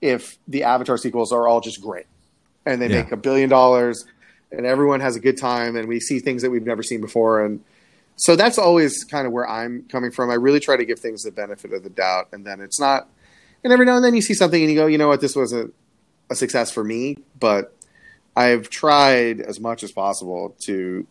[0.00, 2.06] if the Avatar sequels are all just great
[2.64, 3.02] and they Yeah.
[3.02, 4.04] make a billion dollars
[4.52, 7.44] and everyone has a good time and we see things that we've never seen before
[7.44, 7.60] and
[8.14, 10.30] so that's always kind of where I'm coming from.
[10.30, 13.08] I really try to give things the benefit of the doubt and then it's not.
[13.64, 15.34] And every now and then you see something and you go, you know what, this
[15.34, 15.74] wasn't
[16.30, 17.74] a success for me, but
[18.38, 21.04] I've tried as much as possible to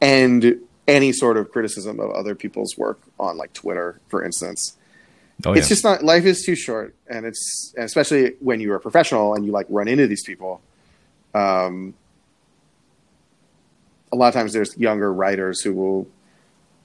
[0.00, 4.76] end any sort of criticism of other people's work on like Twitter, for instance.
[5.44, 8.80] oh, It's just not life is too short, and it's and especially when you're a
[8.80, 10.60] professional and you like run into these people.
[11.34, 11.94] Um,
[14.12, 16.06] a lot of times there's younger writers who will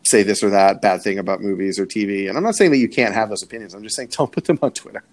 [0.03, 2.77] say this or that bad thing about movies or TV, and I'm not saying that
[2.77, 3.75] you can't have those opinions.
[3.75, 5.03] I'm just saying don't put them on Twitter.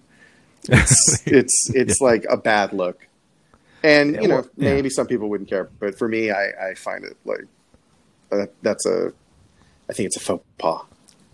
[0.67, 3.06] It's it's it's like a bad look,
[3.87, 4.73] and Yeah, you know well, yeah.
[4.73, 7.45] maybe some people wouldn't care, but for me, I I find it like
[8.31, 9.13] uh, that's a
[9.89, 10.81] I think it's a faux pas.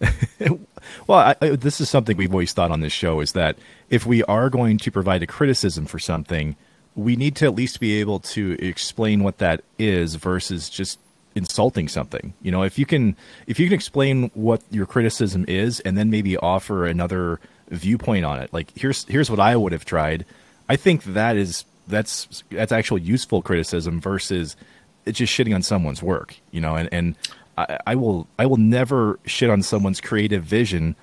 [1.07, 3.57] Well, I, I, this is something we've always thought on this show is that
[3.89, 6.57] if we are going to provide a criticism for something,
[6.95, 10.99] we need to at least be able to explain what that is versus just
[11.35, 12.33] insulting something.
[12.41, 13.15] You know, if you can
[13.47, 17.39] if you can explain what your criticism is and then maybe offer another
[17.69, 18.53] viewpoint on it.
[18.53, 20.25] Like here's here's what I would have tried.
[20.69, 24.55] I think that is that's that's actual useful criticism versus
[25.05, 27.15] it's just shitting on someone's work, you know, and, and
[27.57, 30.95] I, I will I will never shit on someone's creative vision.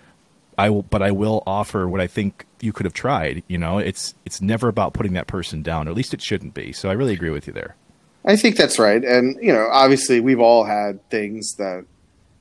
[0.59, 3.43] I will, but I will offer what I think you could have tried.
[3.49, 6.55] You know, it's it's never about putting that person down, or at least it shouldn't
[6.55, 6.73] be.
[6.73, 7.77] So I really agree with you there.
[8.25, 9.03] I think that's right.
[9.03, 11.87] And, you know, obviously we've all had things that,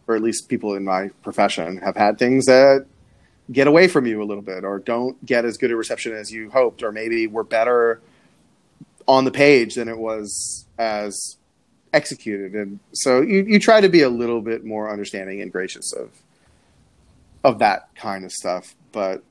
[0.07, 2.85] or at least people in my profession have had things that
[3.51, 6.31] get away from you a little bit or don't get as good a reception as
[6.31, 8.01] you hoped, or maybe were better
[9.09, 11.37] on the page than it was as
[11.93, 12.53] executed.
[12.53, 16.11] And so you, you try to be a little bit more understanding and gracious of,
[17.43, 18.75] of that kind of stuff.
[18.91, 19.23] But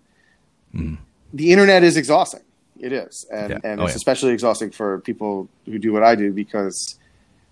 [0.73, 0.97] hmm.
[1.33, 2.41] the internet is exhausting.
[2.81, 3.59] It is, and Yeah.
[3.64, 3.97] and Oh, it's yeah.
[3.97, 6.97] especially exhausting for people who do what I do because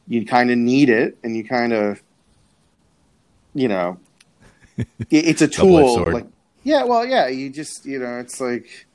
[0.08, 2.00] you kind of need it, and you kind of,
[3.54, 3.98] you know,
[4.78, 6.04] it- it's a tool.
[6.04, 6.26] Like,
[6.64, 8.86] yeah, well, yeah, you just you know, it's like.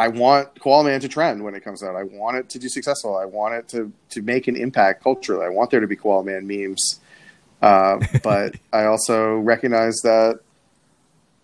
[0.00, 1.94] I want Koala to trend when it comes out.
[1.94, 3.18] I want it to do successful.
[3.18, 5.44] I want it to, to make an impact culturally.
[5.44, 7.00] I want there to be Koala Man memes.
[7.60, 10.40] Uh, but I also recognize that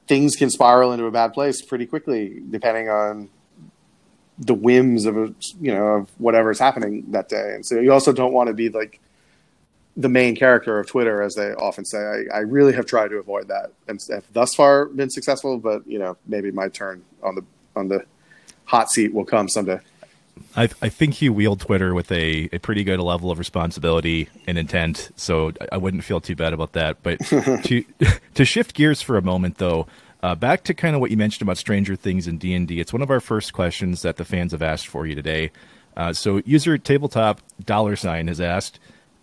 [0.08, 3.28] things can spiral into a bad place pretty quickly, depending on
[4.38, 7.52] the whims of a, you know of whatever's happening that day.
[7.54, 9.00] And so you also don't want to be like
[9.98, 11.98] the main character of Twitter, as they often say.
[11.98, 15.58] I, I really have tried to avoid that, and have thus far been successful.
[15.58, 18.06] But you know, maybe my turn on the on the
[18.66, 19.80] hot seat will come someday.
[20.54, 24.56] I, I think he wield Twitter with a, a pretty good level of responsibility and
[24.58, 27.02] intent, so I- wouldn't feel too bad about that.
[27.02, 27.20] But
[27.64, 27.84] to
[28.34, 29.86] to shift gears for a moment, though,
[30.22, 32.80] uh, back to kind of what you mentioned about Stranger Things and D and D.
[32.80, 35.50] It's one of our first questions that the fans have asked for you today.
[35.96, 38.78] Uh, so, user tabletop dollar sign has asked.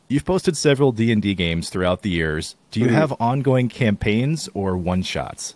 [0.09, 2.55] You've posted several D and D games throughout the years.
[2.71, 2.91] Do you Mhm.
[2.93, 5.55] have ongoing campaigns or one shots?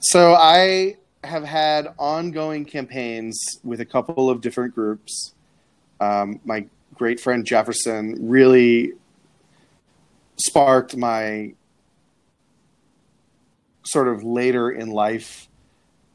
[0.00, 5.34] So I have had ongoing campaigns with a couple of different groups.
[6.00, 8.92] Um, my great friend Jefferson really
[10.36, 11.54] sparked my
[13.84, 15.48] sort of later in life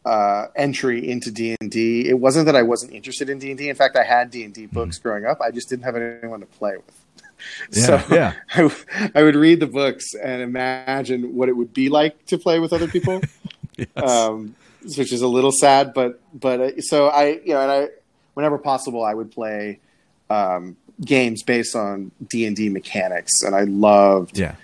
[0.05, 2.07] uh, entry into D and D.
[2.07, 3.69] It wasn't that I wasn't interested in D and D.
[3.69, 5.41] In fact, I had D and D books growing up.
[5.41, 7.05] I just didn't have anyone to play with.
[7.71, 8.33] Yeah, so yeah.
[8.53, 12.59] I, I would read the books and imagine what it would be like to play
[12.59, 13.21] with other people
[13.77, 13.87] Yes.
[13.97, 14.55] um,
[14.97, 15.93] which is a little sad.
[15.93, 17.87] But but uh, so I you know and I
[18.33, 19.79] whenever possible I would play
[20.29, 24.55] um, games based on D and D mechanics, and I loved yeah.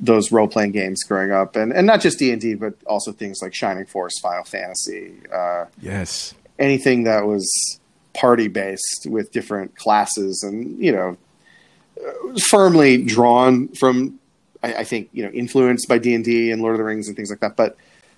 [0.00, 3.12] those role playing games growing up, and and not just D and D, but also
[3.12, 6.34] things like Shining Force, Final Fantasy, uh, Yes.
[6.58, 7.80] anything that was
[8.14, 11.16] party based with different classes, and you know
[12.38, 14.18] firmly drawn from
[14.62, 17.08] I, I think you know influenced by D and D and Lord of the Rings
[17.08, 17.76] and things like that, but.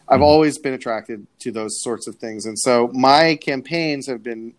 [0.09, 2.47] I've always been attracted to those sorts of things.
[2.47, 4.55] And so my campaigns have been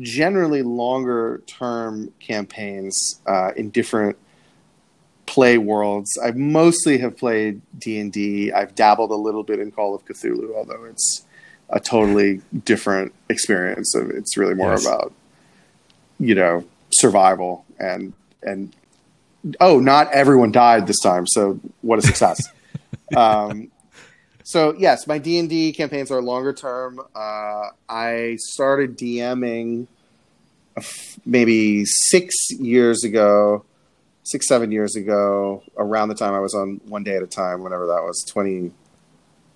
[0.00, 4.16] generally longer term campaigns uh, in different
[5.26, 6.18] play worlds.
[6.22, 8.52] I mostly have played D&D.
[8.52, 11.24] I've dabbled a little bit in Call of Cthulhu, although it's
[11.68, 13.94] a totally different experience.
[13.94, 14.86] It's really more Yes.
[14.86, 15.12] about,
[16.18, 18.74] you know, survival and, and
[19.60, 22.48] oh, not everyone died this time, so what a success.
[23.16, 23.70] um,
[24.50, 26.98] so yes, my D and D campaigns are longer term.
[27.14, 29.86] Uh, I started DMing
[31.24, 33.64] maybe six years ago,
[34.24, 37.62] six seven years ago, around the time I was on One Day at a Time,
[37.62, 38.72] whenever that was, twenty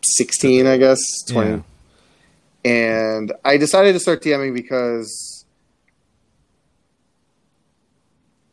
[0.02, 1.64] sixteen, I guess, twenty.
[2.64, 2.70] Yeah.
[2.70, 5.44] And I decided to start DMing because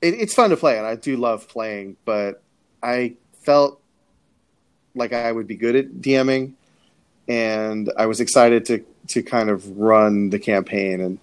[0.02, 1.98] it, it's fun to play, and I do love playing.
[2.04, 2.42] But
[2.82, 3.81] I felt
[4.96, 6.54] like I would be good at DMing,
[7.28, 11.20] and I was excited to to kind of run the campaign and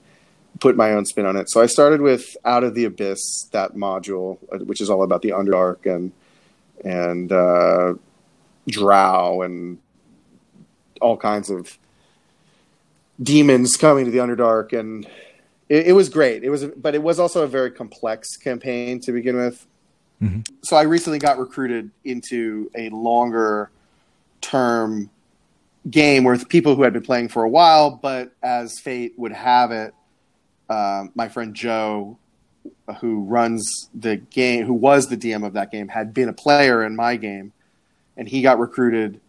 [0.60, 1.48] put my own spin on it.
[1.48, 5.30] So I started with Out of the Abyss, that module, which is all about the
[5.30, 6.12] Underdark and
[6.84, 7.94] and uh,
[8.68, 9.78] Drow and
[11.00, 11.78] all kinds of
[13.22, 15.06] demons coming to the Underdark, and
[15.68, 16.44] it, it, was great.
[16.44, 19.66] It was, but it was also a very complex campaign to begin with.
[20.22, 20.40] Mm-hmm.
[20.62, 23.70] So I recently got recruited into a longer
[24.40, 25.10] term
[25.90, 29.70] game with people who had been playing for a while, but as fate would have
[29.70, 29.94] it,
[30.68, 32.18] uh, my friend Joe,
[33.00, 36.84] who runs the game, who was the DM of that game, had been a player
[36.84, 37.52] in my game,
[38.16, 39.20] and he got recruited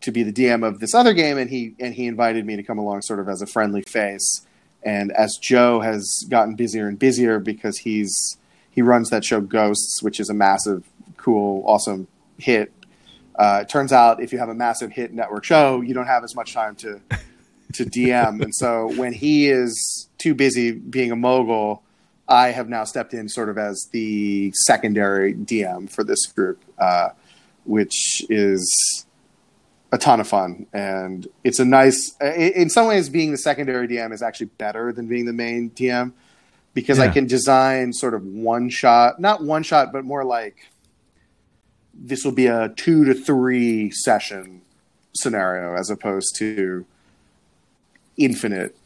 [0.00, 2.62] to be the DM of this other game, and he and he invited me to
[2.62, 4.46] come along, sort of as a friendly face.
[4.82, 8.36] And as Joe has gotten busier and busier because he's
[8.72, 10.84] he runs that show Ghosts, which is a massive,
[11.16, 12.08] cool, awesome
[12.38, 12.72] hit.
[13.38, 16.24] Uh, it turns out if you have a massive hit network show, you don't have
[16.24, 17.00] as much time to
[17.74, 18.42] to DM.
[18.42, 21.82] and so when he is too busy being a mogul,
[22.28, 27.10] I have now stepped in sort of as the secondary DM for this group, uh,
[27.64, 29.06] which is
[29.90, 30.66] a ton of fun.
[30.72, 35.08] And it's a nice, in some ways, being the secondary DM is actually better than
[35.08, 36.12] being the main DM
[36.74, 37.04] because yeah.
[37.04, 40.56] I can design sort of one shot, not one shot, but more like
[41.94, 44.62] this will be a two to three session
[45.14, 46.86] scenario as opposed to
[48.16, 48.76] infinite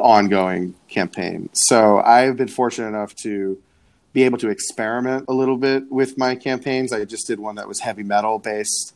[0.00, 1.48] ongoing campaign.
[1.52, 3.60] So I've been fortunate enough to
[4.12, 6.92] be able to experiment a little bit with my campaigns.
[6.92, 8.94] I just did one that was heavy metal based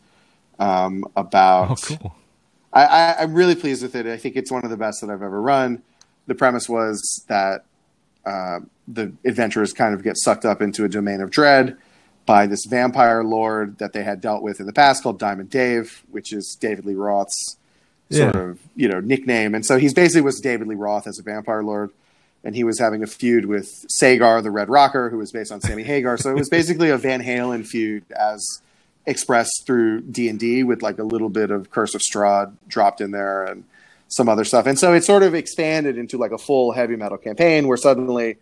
[0.58, 1.70] um, about.
[1.90, 2.14] Oh, cool.
[2.72, 4.06] I, I, I'm really pleased with it.
[4.06, 5.82] I think it's one of the best that I've ever run.
[6.26, 7.64] The premise was that
[8.28, 11.76] uh, the adventurers kind of get sucked up into a domain of dread
[12.26, 16.04] by this vampire lord that they had dealt with in the past called Diamond Dave,
[16.10, 17.56] which is David Lee Roth's
[18.10, 18.40] sort yeah.
[18.42, 19.54] of you know nickname.
[19.54, 21.90] And so he's basically was David Lee Roth as a vampire lord,
[22.44, 25.60] and he was having a feud with Sagar, the Red Rocker, who was based on
[25.60, 26.18] Sammy Hagar.
[26.18, 28.60] So it was basically a Van Halen feud as
[29.06, 33.00] expressed through D and D with like a little bit of Curse of Strahd dropped
[33.00, 33.64] in there and
[34.08, 34.66] some other stuff.
[34.66, 38.38] And so it sort of expanded into like a full heavy metal campaign where suddenly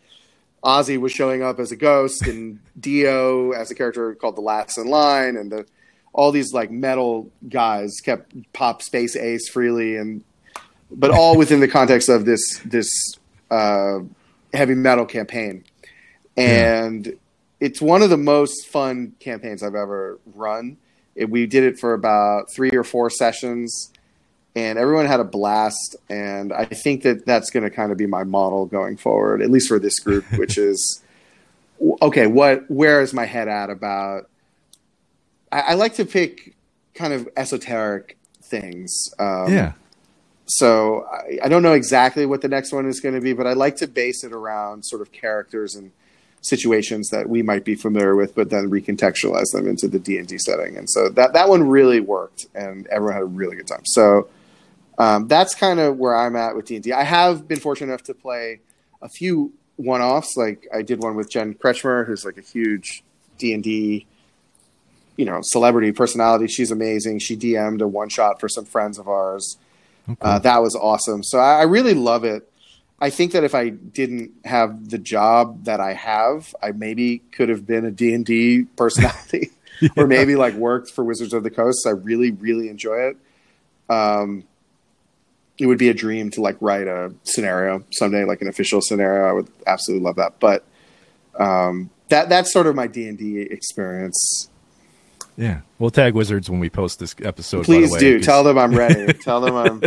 [0.64, 4.78] Ozzy was showing up as a ghost and Dio as a character called the Last
[4.78, 5.66] in Line and the
[6.12, 10.24] all these like metal guys kept pop space ace Frehley and
[10.90, 12.88] but all within the context of this this
[13.50, 13.98] uh,
[14.54, 15.62] heavy metal campaign
[16.36, 17.12] and yeah.
[17.60, 20.78] it's one of the most fun campaigns i've ever run
[21.14, 23.92] it, we did it for about three or four sessions
[24.56, 28.06] and everyone had a blast and i think that that's going to kind of be
[28.06, 31.02] my model going forward at least for this group which is
[32.02, 34.28] okay what where is my head at about
[35.52, 36.54] I, I like to pick
[36.94, 39.10] kind of esoteric things.
[39.18, 39.72] Um, yeah.
[40.46, 43.46] So I, I, don't know exactly what the next one is going to be, but
[43.46, 45.90] I like to base it around sort of characters and
[46.40, 50.28] situations that we might be familiar with, but then recontextualize them into the D and
[50.28, 50.76] D setting.
[50.76, 53.82] And so that that one really worked, and everyone had a really good time.
[53.86, 54.28] So
[54.98, 56.92] um, that's kind of where I'm at with D and D.
[56.92, 58.60] I have been fortunate enough to play
[59.02, 60.36] a few one-offs.
[60.36, 63.02] Like I did one with Jen Kretchmer, who's like a huge
[63.38, 64.06] D and D
[65.16, 66.46] you know celebrity personality.
[66.46, 67.18] She's amazing.
[67.18, 69.58] She DM'd a one shot for some friends of ours.
[70.08, 70.18] Okay.
[70.20, 71.22] Uh, that was awesome.
[71.22, 72.48] So I, I, really love it.
[73.00, 77.48] I think that if I didn't have the job that I have, I maybe could
[77.48, 79.88] have been a D and D personality, yeah.
[79.96, 81.86] or maybe like worked for Wizards of the Coast.
[81.86, 83.16] I really, really enjoy it.
[83.88, 84.44] Um,
[85.58, 89.28] it would be a dream to like write a scenario someday, like an official scenario.
[89.28, 90.38] I would absolutely love that.
[90.38, 90.64] But
[91.38, 94.48] um, that that's sort of my D and D experience.
[95.36, 97.64] Yeah, we'll tag Wizards when we post this episode.
[97.64, 98.20] Please way, do.
[98.20, 99.12] Tell them I'm ready.
[99.20, 99.82] tell them I'm.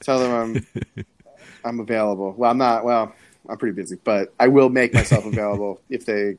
[0.00, 0.32] Tell them
[0.66, 1.04] I'm.
[1.64, 2.34] I'm available.
[2.36, 2.84] Well, I'm not.
[2.84, 3.14] Well,
[3.48, 6.38] I'm pretty busy, but I will make myself available if they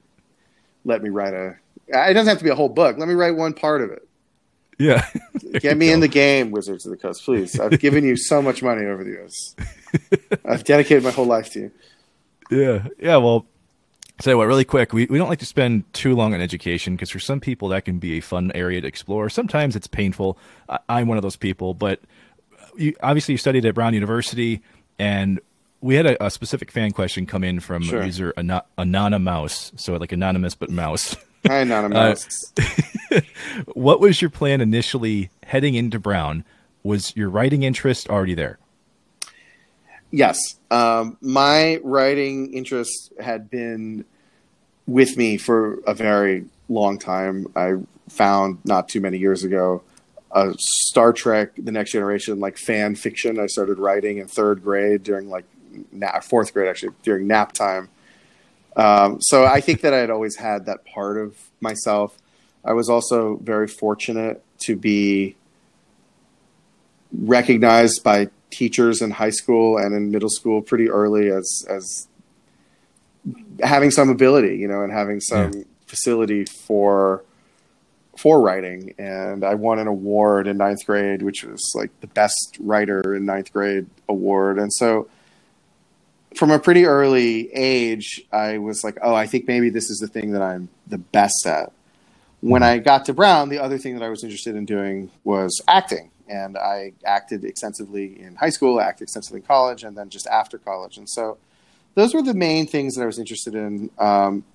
[0.86, 1.56] let me write a.
[1.88, 2.98] It doesn't have to be a whole book.
[2.98, 4.08] Let me write one part of it.
[4.80, 5.06] Yeah.
[5.60, 5.94] Get me go.
[5.94, 7.60] in the game, Wizards of the Coast, please.
[7.60, 9.56] I've given you so much money over the years.
[10.46, 11.72] I've dedicated my whole life to you.
[12.50, 12.88] Yeah.
[13.00, 13.18] Yeah.
[13.18, 13.46] Well,
[14.22, 17.10] So what, really quick, we, we don't like to spend too long on education because
[17.10, 19.30] for some people that can be a fun area to explore.
[19.30, 20.38] Sometimes it's painful.
[20.70, 22.00] I, I'm one of those people, but
[22.78, 24.62] you, obviously you studied at Brown University,
[24.98, 25.40] and
[25.82, 28.04] we had a, a specific fan question come in from Sure.
[28.06, 31.16] user Ana- Anonymous, so like anonymous but mouse.
[31.48, 32.54] Hi, Anonymous.
[33.74, 36.44] what was your plan initially heading into Brown?
[36.84, 38.60] Was your writing interest already there?
[40.12, 40.40] Yes.
[40.72, 44.06] Um, my writing interest had been
[44.88, 47.48] with me for a very long time.
[47.56, 47.76] I
[48.10, 49.84] found not too many years ago
[50.32, 55.04] a Star Trek The Next Generation like fan fiction I started writing in third grade
[55.04, 55.46] during like
[55.92, 57.90] na- fourth grade actually during nap time.
[58.80, 62.18] Um, so I think that I had always had that part of myself.
[62.64, 65.36] I was also very fortunate to be
[67.12, 72.08] recognized by teachers in high school and in middle school pretty early as as
[73.62, 77.26] having some ability, you know, and having some facility for
[78.18, 78.94] for writing.
[78.98, 83.26] And I won an award in ninth grade, which was like the best writer in
[83.26, 84.58] ninth grade award.
[84.58, 85.10] And so
[86.36, 90.08] from a pretty early age, I was like, oh, I think maybe this is the
[90.08, 91.72] thing that I'm the best at.
[92.42, 95.62] When I got to Brown, the other thing that I was interested in doing was
[95.68, 96.12] acting.
[96.28, 100.58] And I acted extensively in high school, acted extensively in college, and then just after
[100.60, 100.98] college.
[100.98, 101.38] And so
[101.96, 103.90] those were the main things that I was interested in.
[103.98, 104.46] Um,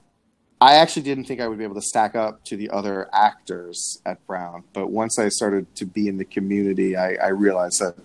[0.60, 4.00] I actually didn't think I would be able to stack up to the other actors
[4.06, 7.96] at Brown, but once I started to be in the community, I, I realized that,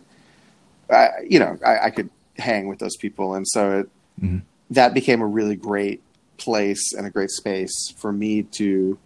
[0.90, 2.10] I, you know, I, I could
[2.40, 3.90] hang with those people, and so it,
[4.22, 4.42] Mhm.
[4.72, 6.02] that became a really great
[6.38, 8.98] place and a great space for me to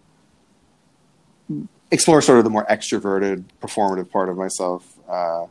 [1.90, 4.98] explore sort of the more extroverted, performative part of myself.
[5.08, 5.46] Uh,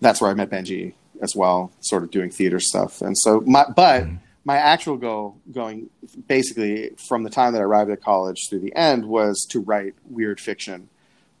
[0.00, 0.92] that's where I met Benji
[1.22, 3.00] as well, sort of doing theater stuff.
[3.00, 4.06] And so, my but
[4.44, 5.88] my actual goal, going
[6.28, 9.94] basically from the time that I arrived at college through the end, was to write
[10.08, 10.88] weird fiction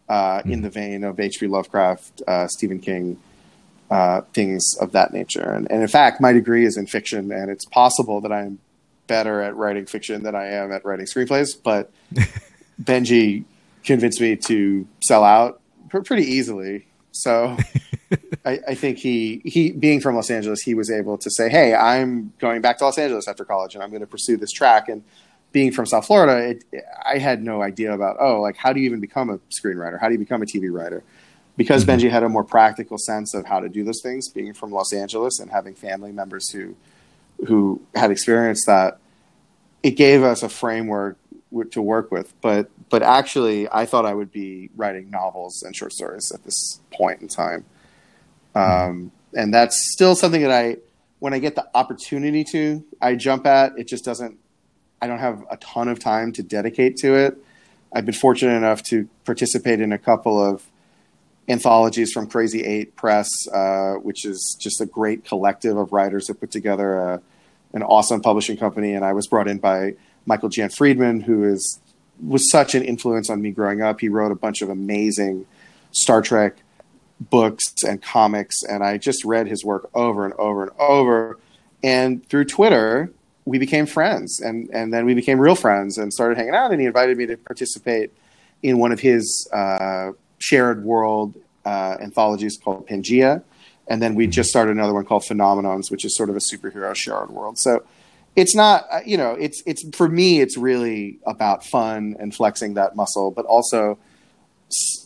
[0.08, 1.46] uh, in the vein of H.P.
[1.46, 3.18] Lovecraft, uh, Stephen King,
[3.90, 5.50] uh, things of that nature.
[5.50, 8.58] And, and in fact, my degree is in fiction, and it's possible that I'm
[9.06, 11.50] better at writing fiction than I am at writing screenplays.
[11.62, 11.90] But
[12.82, 13.44] Benji
[13.84, 15.60] convinced me to sell out
[15.90, 16.86] pr- pretty easily.
[17.12, 17.56] So
[18.44, 21.74] I, I think he he being from Los Angeles, he was able to say, "Hey,
[21.74, 24.88] I'm going back to Los Angeles after college, and I'm going to pursue this track."
[24.88, 25.04] And
[25.52, 28.86] being from South Florida, it, I had no idea about oh, like how do you
[28.86, 30.00] even become a screenwriter?
[30.00, 31.02] How do you become a TV writer?
[31.56, 34.72] Because Benji had a more practical sense of how to do those things, being from
[34.72, 36.74] Los Angeles and having family members who
[37.46, 38.98] who had experienced that,
[39.82, 41.16] it gave us a framework
[41.70, 42.32] to work with.
[42.40, 46.80] But but actually, I thought I would be writing novels and short stories at this
[46.92, 47.64] point in time,
[48.54, 50.76] um, and that's still something that I,
[51.18, 53.78] when I get the opportunity to, I jump at.
[53.78, 54.38] It just doesn't.
[55.00, 57.36] I don't have a ton of time to dedicate to it.
[57.92, 60.62] I've been fortunate enough to participate in a couple of
[61.48, 66.40] anthologies from Crazy Eight Press, uh, which is just a great collective of writers that
[66.40, 67.22] put together a,
[67.72, 68.94] an awesome publishing company.
[68.94, 69.94] And I was brought in by
[70.26, 71.80] Michael Jan Friedman, who is
[72.20, 74.00] was such an influence on me growing up.
[74.00, 75.46] He wrote a bunch of amazing
[75.90, 76.56] Star Trek
[77.20, 81.38] books and comics, and I just read his work over and over and over.
[81.82, 83.12] And through Twitter,
[83.44, 86.70] we became friends, and and then we became real friends and started hanging out.
[86.70, 88.12] And he invited me to participate
[88.62, 93.42] in one of his uh, shared world uh, anthologies called Pangaea,
[93.88, 96.94] and then we just started another one called Phenomenons, which is sort of a superhero
[96.94, 97.58] shared world.
[97.58, 97.84] So
[98.36, 102.74] it's not uh, you know it's it's for me it's really about fun and flexing
[102.74, 103.98] that muscle, but also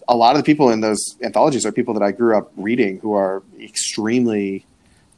[0.09, 2.99] a lot of the people in those anthologies are people that I grew up reading
[3.01, 4.65] who are extremely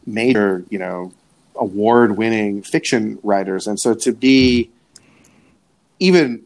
[0.06, 1.12] major you know
[1.54, 4.70] award winning fiction writers, and so to be
[5.98, 6.44] even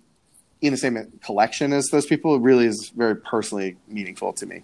[0.66, 4.62] in the same collection as those people really is very personally meaningful to me.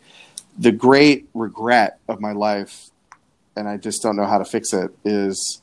[0.58, 2.90] The great regret of my life,
[3.56, 5.62] and I just don't know how to fix it, is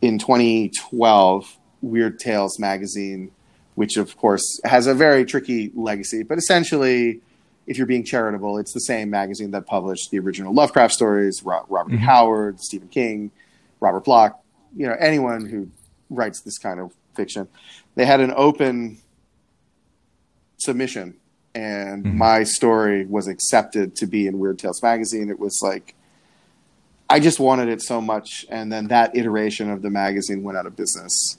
[0.00, 3.30] in 2012, Weird Tales magazine,
[3.74, 7.20] which of course has a very tricky legacy, but essentially,
[7.66, 11.92] if you're being charitable, it's the same magazine that published the original Lovecraft stories, Robert.
[11.92, 11.98] Mhm.
[11.98, 13.30] Howard, Stephen King,
[13.80, 14.40] Robert Bloch,
[14.76, 15.68] you know, anyone who
[16.10, 17.46] writes this kind of fiction.
[17.94, 18.98] They had an open
[20.58, 21.14] submission
[21.54, 22.14] and Mhm.
[22.14, 25.30] my story was accepted to be in Weird Tales magazine.
[25.30, 25.94] It was like
[27.10, 30.66] I just wanted it so much, and then that iteration of the magazine went out
[30.66, 31.38] of business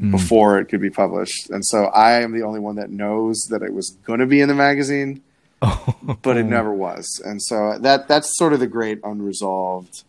[0.00, 0.10] Mm.
[0.10, 1.50] before it could be published.
[1.50, 4.40] And so I am the only one that knows that it was going to be
[4.40, 5.20] in the magazine,
[6.22, 7.20] but it never was.
[7.22, 10.02] And so that that's sort of the great unresolved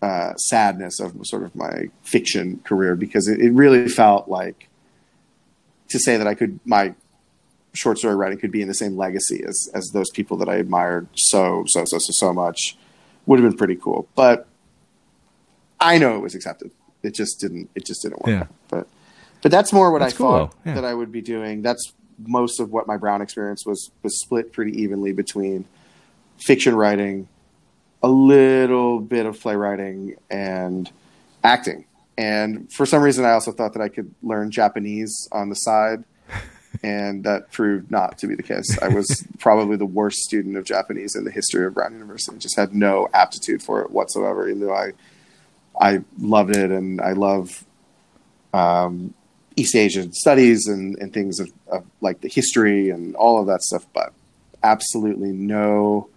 [0.00, 4.68] uh, sadness of sort of my fiction career because it, it really felt like
[5.90, 6.94] to say that I could my
[7.78, 10.56] short story writing could be in the same legacy as as those people that I
[10.56, 12.76] admired so so so so so much
[13.26, 14.08] would have been pretty cool.
[14.14, 14.46] But
[15.80, 16.70] I know it was accepted.
[17.02, 17.70] It just didn't.
[17.74, 18.28] It just didn't work.
[18.28, 18.46] Yeah.
[18.68, 18.88] But
[19.42, 20.54] but that's more what That's I cool, thought.
[20.66, 20.74] Yeah.
[20.74, 21.62] that I would be doing.
[21.62, 21.92] That's
[22.26, 25.64] most of what my Brown experience was was split pretty evenly between
[26.38, 27.28] fiction writing,
[28.02, 30.90] a little bit of playwriting, and
[31.44, 31.84] acting.
[32.16, 36.02] And for some reason, I also thought that I could learn Japanese on the side,
[36.82, 38.78] and that proved not to be the case.
[38.80, 42.38] I was probably the worst student of Japanese in the history of Brown University.
[42.38, 44.92] Just had no aptitude for it whatsoever, even though I
[45.80, 47.64] I loved it and I love
[48.52, 49.14] um,
[49.56, 53.62] East Asian studies and, and things of, of like the history and all of that
[53.62, 54.12] stuff, but
[54.62, 56.08] absolutely no,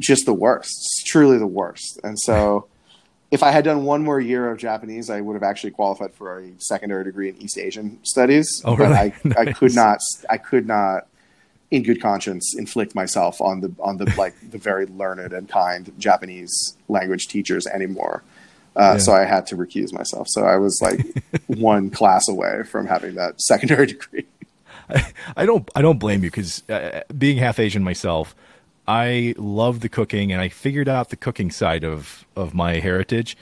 [0.00, 1.98] just the worst, It's truly the worst.
[2.02, 2.66] And so,
[3.30, 6.38] if I had done one more year of Japanese, I would have actually qualified for
[6.38, 8.62] a secondary degree in East Asian studies.
[8.64, 8.94] Oh, but really?
[8.94, 9.58] I, I Nice.
[9.58, 9.98] could not,
[10.30, 11.06] I could not,
[11.72, 15.92] in good conscience, inflict myself on the on the like the very learned and kind
[15.98, 18.22] Japanese language teachers anymore.
[18.76, 18.98] Uh, Yeah.
[18.98, 20.28] So I had to recuse myself.
[20.28, 21.00] So I was like
[21.48, 24.26] one class away from having that secondary degree.
[25.36, 28.36] I don't I don't blame you because uh, being half Asian myself,
[28.88, 33.36] I love the cooking and I figured out the cooking side of of my heritage.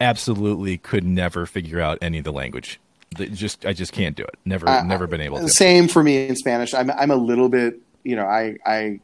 [0.00, 2.80] Absolutely could never figure out any of the language.
[3.16, 4.34] The- Just I just can't do it.
[4.44, 5.48] Never I- never been able to.
[5.48, 6.74] Same for me in Spanish.
[6.74, 9.00] I'm I'm a little bit, you know, I I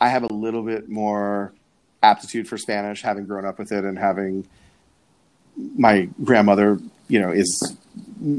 [0.00, 1.52] I have a little bit more
[2.02, 4.46] aptitude for Spanish, having grown up with it and having
[5.78, 6.78] my grandmother,
[7.08, 7.76] you know, is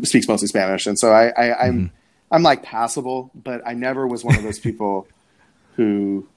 [0.04, 1.86] speaks mostly Spanish, and so I, I I'm Mm-hmm.
[2.30, 5.08] I'm like passable, but I never was one of those people
[5.78, 6.28] who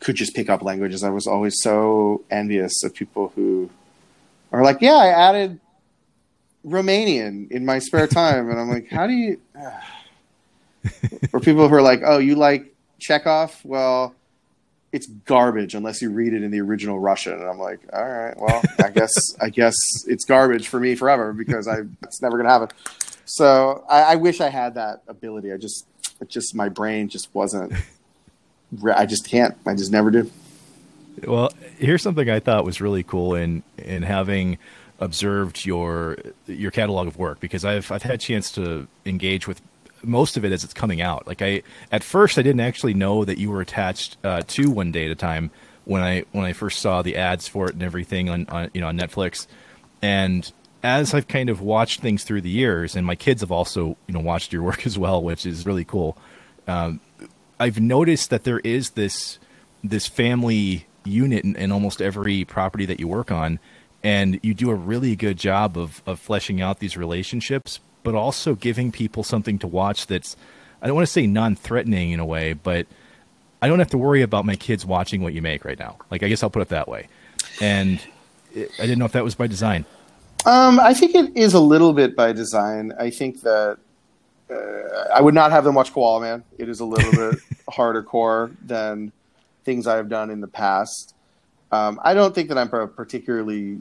[0.00, 1.02] could just pick up languages.
[1.02, 3.70] I was always so envious of people who
[4.52, 5.60] are like, yeah, I added
[6.64, 9.40] Romanian in my spare time, and I'm like, how do you?
[11.32, 13.60] or people who are like, oh, you like Chekhov?
[13.64, 14.14] Well,
[14.92, 17.34] it's garbage unless you read it in the original Russian.
[17.34, 19.74] And I'm like, all right, well, I guess I guess
[20.06, 22.68] it's garbage for me forever because I it's never gonna happen.
[23.24, 25.52] So I, I wish I had that ability.
[25.52, 25.86] I just
[26.20, 27.72] it just my brain just wasn't.
[28.94, 29.56] I just can't.
[29.66, 30.30] I just never do.
[31.26, 34.58] Well, here's something I thought was really cool in in having
[35.00, 39.60] observed your your catalog of work because I've I've had a chance to engage with
[40.02, 41.26] most of it as it's coming out.
[41.26, 44.92] Like I at first I didn't actually know that you were attached uh, to One
[44.92, 45.50] Day at a Time
[45.84, 48.80] when I when I first saw the ads for it and everything on, on you
[48.80, 49.46] know on Netflix.
[50.02, 50.50] And
[50.82, 54.14] as I've kind of watched things through the years, and my kids have also you
[54.14, 56.18] know watched your work as well, which is really cool.
[56.68, 57.00] Um,
[57.58, 59.38] I've noticed that there is this
[59.82, 63.58] this family unit in, in almost every property that you work on,
[64.02, 68.54] and you do a really good job of of fleshing out these relationships, but also
[68.54, 70.36] giving people something to watch that's
[70.82, 72.86] I don't want to say non-threatening in a way, but
[73.62, 75.96] I don't have to worry about my kids watching what you make right now.
[76.10, 77.08] Like I guess I'll put it that way.
[77.60, 78.00] And
[78.54, 79.86] I didn't know if that was by design.
[80.44, 82.92] Um, I think it is a little bit by design.
[82.98, 83.78] I think that
[84.50, 86.44] uh, I would not have them watch Koala Man.
[86.58, 89.12] It is a little bit harder core than
[89.64, 91.14] things I have done in the past.
[91.72, 93.80] Um, I don't think that I'm a particularly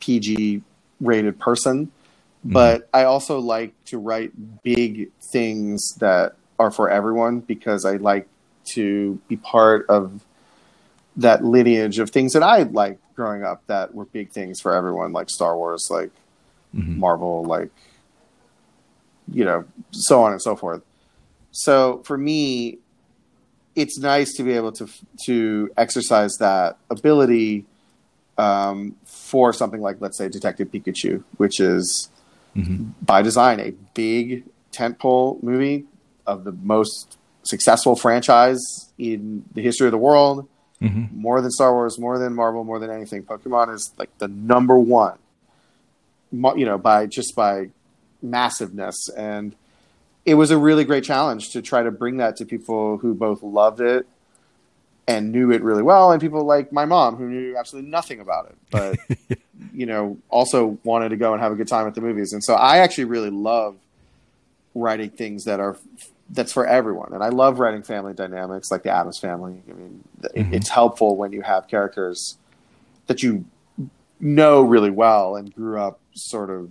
[0.00, 0.62] PG
[1.00, 1.92] rated person,
[2.44, 8.26] but I also like to write big things that are for everyone because I like
[8.72, 10.24] to be part of
[11.16, 15.12] that lineage of things that I liked growing up that were big things for everyone,
[15.12, 16.10] like Star Wars, like
[16.72, 17.70] Marvel, like
[19.32, 20.82] you know, so on and so forth.
[21.50, 22.78] So for me,
[23.74, 24.88] it's nice to be able to
[25.24, 27.64] to exercise that ability
[28.36, 32.08] um, for something like, let's say, Detective Pikachu, which is
[33.02, 35.84] by design a big tentpole movie
[36.26, 38.58] of the most successful franchise
[38.98, 40.48] in the history of the world
[41.12, 43.22] more than Star Wars, more than Marvel, more than anything.
[43.24, 45.18] Pokemon is like the number one,
[46.32, 47.70] you know, by just by
[48.22, 49.08] massiveness.
[49.16, 49.54] And
[50.24, 53.42] it was a really great challenge to try to bring that to people who both
[53.42, 54.06] loved it
[55.06, 58.50] and knew it really well, and people like my mom who knew absolutely nothing about
[58.50, 59.38] it, but
[59.72, 62.34] you know, also wanted to go and have a good time at the movies.
[62.34, 63.76] And so I actually really love
[64.74, 65.78] writing things that are
[66.30, 67.14] that's for everyone.
[67.14, 69.62] And I love writing family dynamics like the Addams family.
[69.66, 70.54] I mean, it, mm-hmm.
[70.54, 72.36] it's helpful when you have characters
[73.06, 73.46] that you
[74.20, 76.70] know really well and grew up sort of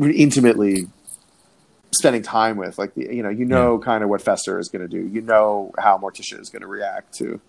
[0.00, 0.86] intimately
[1.92, 2.78] spending time with.
[2.78, 5.06] Like, the, you know, you know kind of what Fester is going to do.
[5.06, 7.40] You know how Morticia is going to react to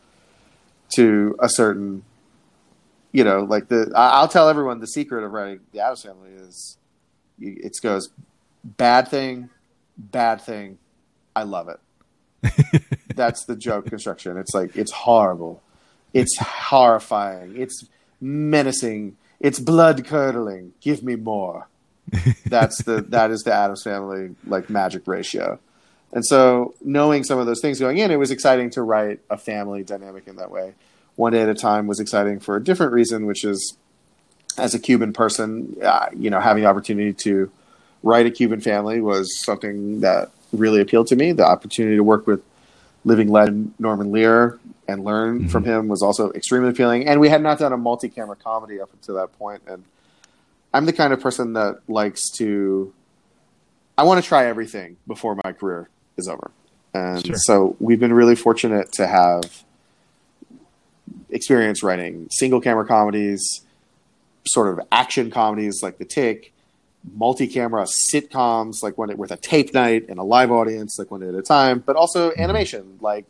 [0.96, 2.04] to a certain,
[3.12, 3.92] you know, like the.
[3.96, 6.78] I'll tell everyone the secret of writing the Addams Family is,
[7.40, 8.10] you- it goes
[8.64, 9.50] bad thing,
[9.98, 10.78] bad thing,
[11.36, 11.80] I love it.
[13.16, 14.38] That's the joke construction.
[14.38, 15.64] It's like it's horrible,
[16.14, 17.86] it's horrifying, it's
[18.22, 20.74] menacing, it's blood curdling.
[20.82, 21.68] Give me more.
[22.46, 25.60] That's the that is the Addams Family like magic ratio.
[26.12, 29.38] And so, knowing some of those things going in, it was exciting to write a
[29.38, 30.74] family dynamic in that way.
[31.16, 33.76] One day at a time was exciting for a different reason, which is
[34.58, 37.52] as a Cuban person, uh, you know, having the opportunity to
[38.04, 41.34] write a Cuban family was something that really appealed to me.
[41.34, 42.42] The opportunity to work with
[43.04, 44.58] living legend Norman Lear
[44.88, 45.50] and learn Mhm.
[45.50, 47.06] from him was also extremely appealing.
[47.08, 49.84] And we had not done a multi-camera comedy up until that point, and
[50.76, 52.94] I'm the kind of person that likes to.
[53.98, 56.52] I want to try everything before my career is over,
[56.94, 57.36] and Sure.
[57.38, 59.64] so we've been really fortunate to have
[61.30, 63.62] experience writing single camera comedies,
[64.48, 66.52] sort of action comedies like The Tick,
[67.16, 71.30] multi-camera sitcoms like one with a tape night and a live audience like one day
[71.30, 73.26] at a time, but also animation like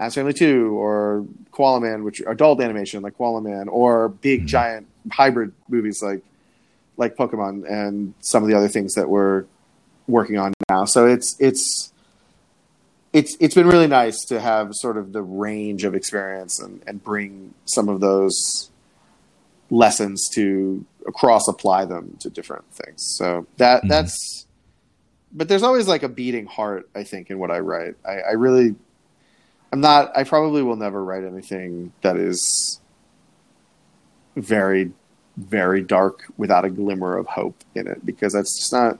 [0.00, 4.46] Addams Family Two or Koala Man, which adult animation like Koala Man, or big Mhm.
[4.46, 6.22] giant hybrid movies like
[6.96, 9.44] like Pokemon and some of the other things that we're
[10.06, 10.84] working on now.
[10.84, 11.92] So it's it's
[13.12, 17.02] it's it's been really nice to have sort of the range of experience and, and
[17.02, 18.70] bring some of those
[19.70, 20.84] lessons to
[21.14, 23.02] cross apply them to different things.
[23.16, 23.88] So that Mhm.
[23.88, 24.46] that's
[25.34, 27.94] but there's always like a beating heart, I think, in what I write.
[28.06, 28.74] I, I really
[29.72, 32.80] I'm not I probably will never write anything that is
[34.36, 34.90] very
[35.36, 38.98] very dark without a glimmer of hope in it because that's just not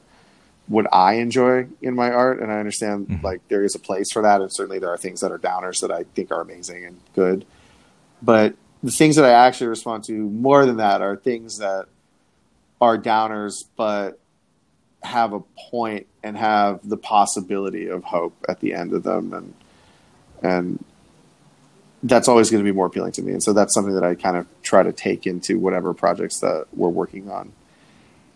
[0.69, 3.23] what I enjoy in my art and I understand Mhm.
[3.23, 5.81] like there is a place for that and certainly there are things that are downers
[5.81, 7.45] that I think are amazing and good
[8.23, 11.87] but the things that I actually respond to more than that are things that
[12.81, 14.19] are downers but
[15.03, 19.55] have a point and have the possibility of hope at the end of them and
[20.43, 20.85] and
[22.05, 24.15] that's always going to be more appealing to me and so that's something that I
[24.15, 27.53] kind of try to take into whatever projects that we're working on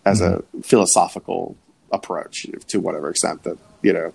[0.05, 1.57] as a philosophical
[1.91, 4.13] approach to whatever extent that you know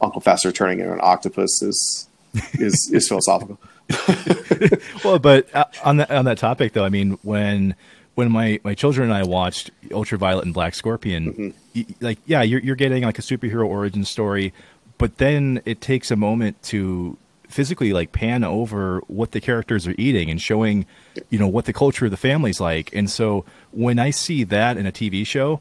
[0.00, 2.08] Uncle Fester turning into an octopus is
[2.54, 3.58] is is philosophical.
[5.04, 7.74] well, but uh, on that on that topic though, I mean, when
[8.14, 11.54] when my, my children and I watched Ultraviolet and Black Scorpio, Mhm.
[11.74, 14.52] y- like yeah, you're you're getting like a superhero origin story,
[14.98, 17.16] but then it takes a moment to
[17.50, 20.86] physically like pan over what the characters are eating and showing,
[21.28, 22.94] you know, what the culture of the family's like.
[22.94, 25.60] And so when I see that in a TV show,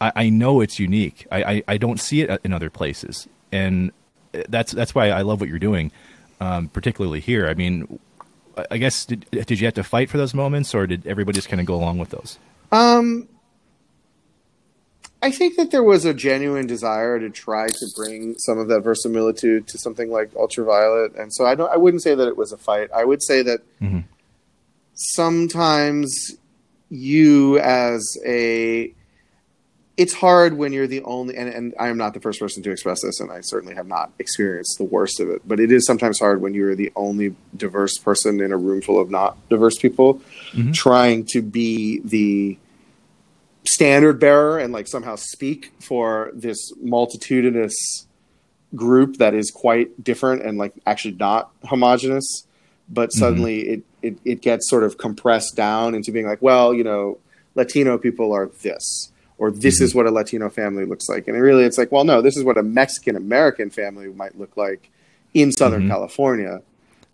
[0.00, 1.26] I, I know it's unique.
[1.32, 3.92] I, I, I don't see it in other places, and
[4.48, 5.90] that's that's why I love what you're doing,
[6.40, 7.48] um, particularly here.
[7.48, 7.98] I mean,
[8.56, 11.36] I- I guess did, did you have to fight for those moments, or did everybody
[11.36, 12.38] just kind of go along with those?
[12.72, 13.28] Um,
[15.20, 18.82] I think that there was a genuine desire to try to bring some of that
[18.82, 21.70] verisimilitude to something like Ultraviolet, and so I don't.
[21.72, 22.88] I wouldn't say that it was a fight.
[22.94, 24.04] I would say that Mhm.
[24.94, 26.36] sometimes
[26.90, 28.92] you, as a,
[29.96, 32.70] it's hard when you're the only, and, and I am not the first person to
[32.70, 35.42] express this, and I certainly have not experienced the worst of it.
[35.46, 39.00] But it is sometimes hard when you're the only diverse person in a room full
[39.00, 40.20] of not diverse people,
[40.52, 40.72] Mhm.
[40.72, 42.56] trying to be the
[43.72, 48.06] standard bearer and like somehow speak for this multitudinous
[48.74, 52.44] group that is quite different and like actually not homogenous
[52.90, 56.84] but suddenly it, it it gets sort of compressed down into being like well you
[56.84, 57.18] know
[57.54, 61.28] latino people are this or this is what a latino family looks like.
[61.28, 64.38] And it really it's like well no this is what a mexican american family might
[64.38, 64.90] look like
[65.34, 65.88] in southern Mhm.
[65.88, 66.62] california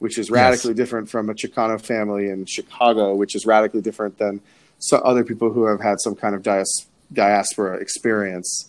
[0.01, 4.41] which is radically different from a chicano family in chicago which is radically different than
[4.85, 8.69] so other people who have had some kind of dias- diaspora experience,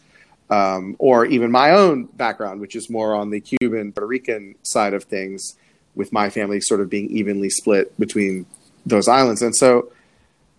[0.50, 4.94] um, or even my own background, which is more on the Cuban Puerto Rican side
[4.94, 5.56] of things,
[5.94, 8.46] with my family sort of being evenly split between
[8.86, 9.92] those islands, and so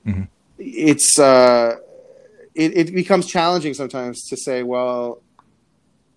[0.06, 0.28] Mhm.
[0.58, 1.76] it's uh,
[2.54, 5.20] it, it becomes challenging sometimes to say, well,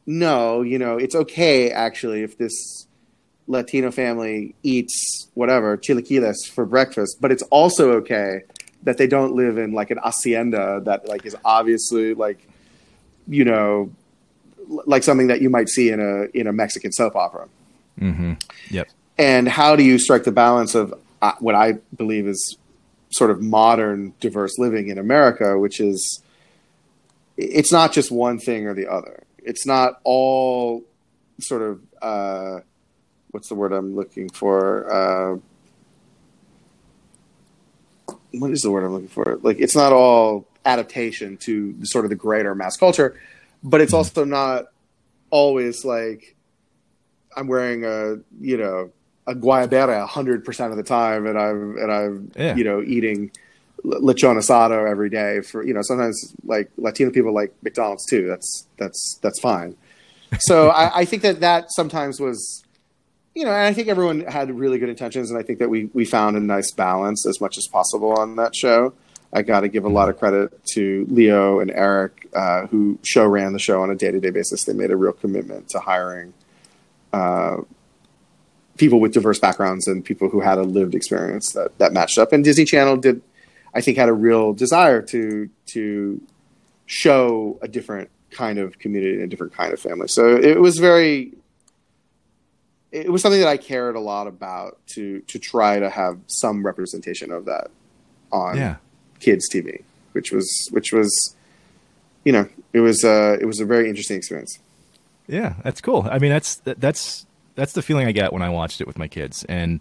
[0.06, 2.88] no, you know, it's okay actually if this
[3.48, 8.44] Latino family eats whatever chilaquiles for breakfast, but it's also okay
[8.84, 12.48] that they don't live in like an hacienda that like is obviously like
[13.28, 13.92] you know
[14.86, 17.48] like something that you might see in a in a Mexican soap opera.
[18.00, 18.34] Mm-hmm.
[18.70, 18.90] Yep.
[19.18, 22.58] And how do you strike the balance of uh, what I believe is
[23.10, 26.24] sort of modern diverse living in America, which is
[27.38, 29.24] it's not just one thing or the other.
[29.40, 30.84] It's not all
[31.40, 32.60] sort of uh,
[33.32, 34.92] what's the word I'm looking for?
[34.92, 35.40] Uh,
[38.34, 39.40] what is the word I'm looking for?
[39.42, 43.20] Like, it's not all adaptation to sort of the greater mass culture,
[43.64, 44.66] but it's also not
[45.32, 46.36] always like
[47.36, 48.92] I'm wearing a you know
[49.28, 52.56] a guayabera hundred percent of the time, and I'm and I'm Yeah.
[52.56, 53.32] you know eating
[53.86, 55.42] lechon asado every day.
[55.42, 58.28] For you know sometimes like Latino people like McDonald's too.
[58.28, 59.76] That's that's that's fine.
[60.40, 62.64] So I, I think that that sometimes was
[63.40, 65.90] you know, and I think everyone had really good intentions, and I think that we
[65.94, 68.94] we found a nice balance as much as possible on that show.
[69.32, 73.26] I got to give a lot of credit to Leo and Eric, uh, who show
[73.26, 74.66] ran the show on a day to day basis.
[74.66, 76.34] They made a real commitment to hiring
[77.14, 77.60] uh,
[78.76, 82.34] people with diverse backgrounds and people who had a lived experience that that matched up.
[82.34, 83.22] And Disney Channel did,
[83.74, 86.22] I think, had a real desire to to
[86.88, 90.10] show a different kind of community and a different kind of family.
[90.10, 91.36] So it was very
[92.92, 96.66] it was something that I cared a lot about to to try to have some
[96.66, 97.70] representation of that
[98.32, 98.76] on Yeah.
[99.20, 99.84] kids TV,
[100.14, 101.36] which was which was
[102.26, 104.60] you know it was uh, it was a very interesting experience.
[105.28, 106.08] Yeah, that's cool.
[106.12, 107.26] I mean, that's that's
[107.56, 109.80] that's the feeling I get when I watched it with my kids, and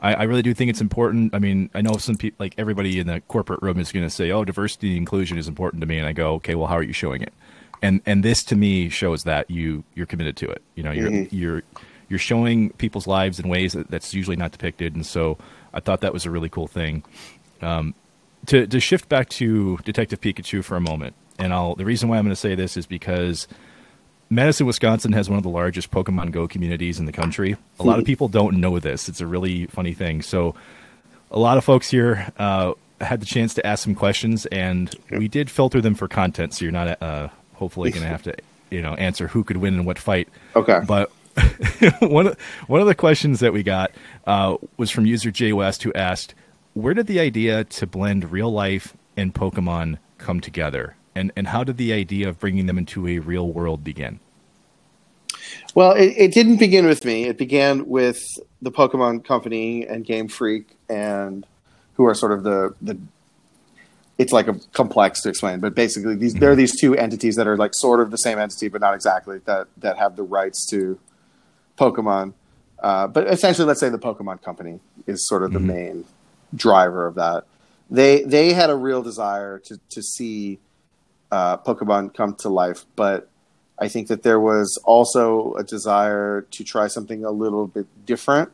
[0.00, 1.34] I, I really do think it's important.
[1.34, 4.10] I mean, I know some people, like everybody in the corporate room, is going to
[4.10, 6.76] say, "Oh, diversity and inclusion is important to me," and I go, "Okay, well, how
[6.76, 7.32] are you showing it?"
[7.82, 10.60] And and this to me shows that you you're committed to it.
[10.74, 11.28] You know, you're Mhm.
[11.30, 11.62] you're
[12.10, 15.38] you're showing people's lives in ways that, that's usually not depicted, and so
[15.72, 17.04] I thought that was a really cool thing.
[17.62, 17.94] Um,
[18.46, 22.18] to to shift back to Detective Pikachu for a moment, and I'll the reason why
[22.18, 23.48] I'm going to say this is because
[24.28, 27.56] Madison, Wisconsin has one of the largest Pokemon Go communities in the country.
[27.78, 29.08] A lot of people don't know this.
[29.08, 30.22] It's a really funny thing.
[30.22, 30.54] So,
[31.32, 35.26] a lot of folks here uh, had the chance to ask some questions, and we
[35.26, 36.54] did filter them for content.
[36.54, 38.34] So you're not uh, hopefully going to have to,
[38.70, 40.28] you know, answer who could win in what fight.
[40.54, 40.80] Okay.
[40.86, 41.10] But
[42.00, 43.92] one of one of the questions that we got
[44.26, 46.34] uh, was from user Jay West, who asked,
[46.74, 51.64] "Where did the idea to blend real life and Pokemon come together, and and how
[51.64, 54.20] did the idea of bringing them into a real world begin?"
[55.74, 57.24] Well, it, it didn't begin with me.
[57.24, 58.20] It began with
[58.60, 61.46] the Pokemon Company and Game Freak, and
[61.94, 62.98] who are sort of the the.
[64.18, 67.46] It's like a complex to explain, but basically, these there are these two entities that
[67.46, 70.66] are like sort of the same entity, but not exactly that that have the rights
[70.70, 70.98] to
[71.80, 72.34] Pokemon.
[72.78, 75.64] Uh, but essentially, let's say the Pokemon Company is sort of the Mhm.
[75.66, 76.04] main
[76.54, 77.44] driver of that.
[77.90, 80.58] They they had a real desire to to see
[81.32, 83.28] uh, Pokemon come to life, but
[83.78, 88.50] I think that there was also a desire to try something a little bit different,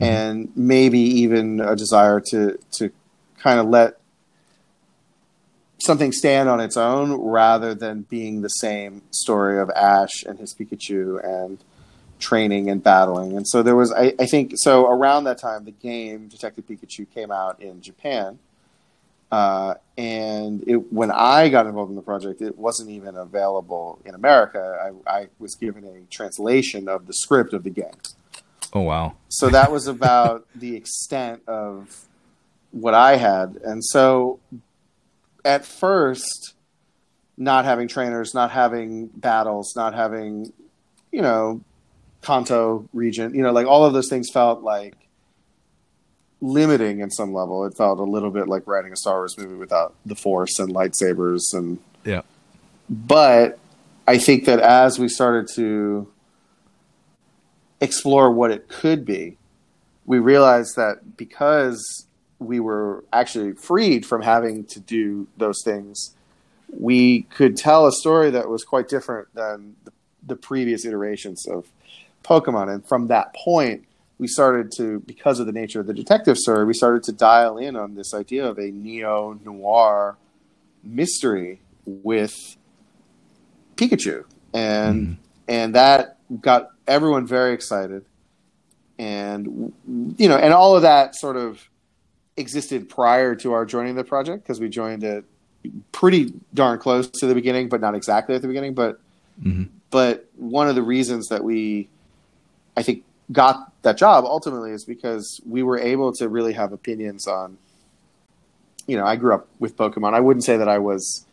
[0.00, 2.90] and maybe even a desire to to
[3.38, 3.98] kind of let
[5.78, 10.54] something stand on its own rather than being the same story of Ash and his
[10.54, 11.58] Pikachu and
[12.18, 13.36] training and battling.
[13.36, 17.06] And so there was, I, I think, so around that time, the game Detective Pikachu
[17.12, 18.38] came out in Japan.
[19.30, 24.14] Uh, and it, when I got involved in the project, it wasn't even available in
[24.14, 24.92] America.
[25.08, 27.96] I, I was given a translation of the script of the game.
[28.72, 29.14] Oh wow!
[29.28, 32.06] So that was about the extent of
[32.70, 33.56] what I had.
[33.64, 34.40] And so
[35.44, 36.54] at first,
[37.36, 40.52] not having trainers, not having battles, not having,
[41.12, 41.60] you know,
[42.24, 44.94] Kanto region, you know, like all of those things felt like
[46.40, 47.64] limiting in some level.
[47.66, 50.72] It felt a little bit like writing a Star Wars movie without the Force and
[50.74, 52.22] lightsabers and Yeah.
[52.88, 53.58] but
[54.06, 56.08] I think that as we started to
[57.80, 59.36] explore what it could be,
[60.06, 62.06] we realized that because
[62.38, 66.14] we were actually freed from having to do those things,
[66.68, 69.92] we could tell a story that was quite different than the,
[70.26, 71.66] the previous iterations of
[72.24, 72.72] Pokemon.
[72.72, 73.84] And from that point,
[74.18, 77.58] we started to, because of the nature of the detective story, we started to dial
[77.58, 80.16] in on this idea of a neo noir
[80.82, 82.34] mystery with
[83.76, 85.16] Pikachu, and
[85.48, 88.04] and that got everyone very excited,
[88.98, 89.72] and
[90.16, 91.68] you know, and all of that sort of
[92.36, 95.24] existed prior to our joining the project because we joined it
[95.92, 98.74] pretty darn close to the beginning, but not exactly at the beginning.
[98.74, 99.00] But
[99.42, 99.68] Mhm.
[99.90, 101.88] but one of the reasons that we,
[102.76, 107.26] I think, got that job ultimately is because we were able to really have opinions
[107.26, 107.56] on.
[108.86, 110.12] You know, I grew up with Pokemon.
[110.14, 111.24] I wouldn't say that I was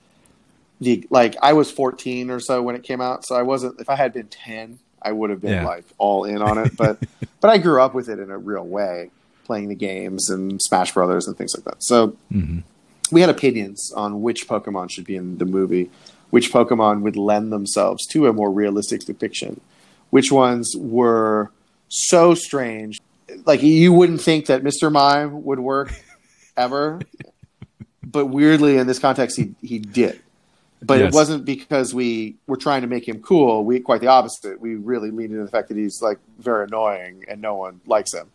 [0.80, 3.80] the like I was 14 or so when it came out, so I wasn't.
[3.80, 5.66] If I had been 10, I would have been Yeah.
[5.66, 6.78] like all in on it.
[6.78, 6.98] But
[7.42, 9.12] but I grew up with it in a real way,
[9.44, 11.84] playing the games and Smash Brothers and things like that.
[11.84, 12.60] So hmm
[13.12, 15.92] we had opinions on which Pokemon should be in the movie,
[16.30, 19.60] which Pokemon would lend themselves to a more realistic depiction,
[20.12, 21.52] which ones were
[21.90, 23.02] so strange.
[23.46, 24.92] Like you wouldn't think that Mr.
[24.92, 25.92] Mime would work
[26.58, 27.00] ever,
[28.04, 30.22] but weirdly in this context he he did.
[30.84, 31.10] But Yes.
[31.10, 33.64] it wasn't because we were trying to make him cool.
[33.64, 34.60] We quite the opposite.
[34.60, 38.14] We really leaned into the fact that he's like very annoying and no one likes
[38.14, 38.28] him.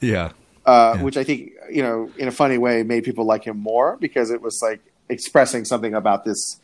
[0.00, 0.30] Yeah.
[0.66, 1.02] Uh, Yeah.
[1.02, 4.30] Which I think you know in a funny way made people like him more because
[4.30, 6.60] it was like expressing something about this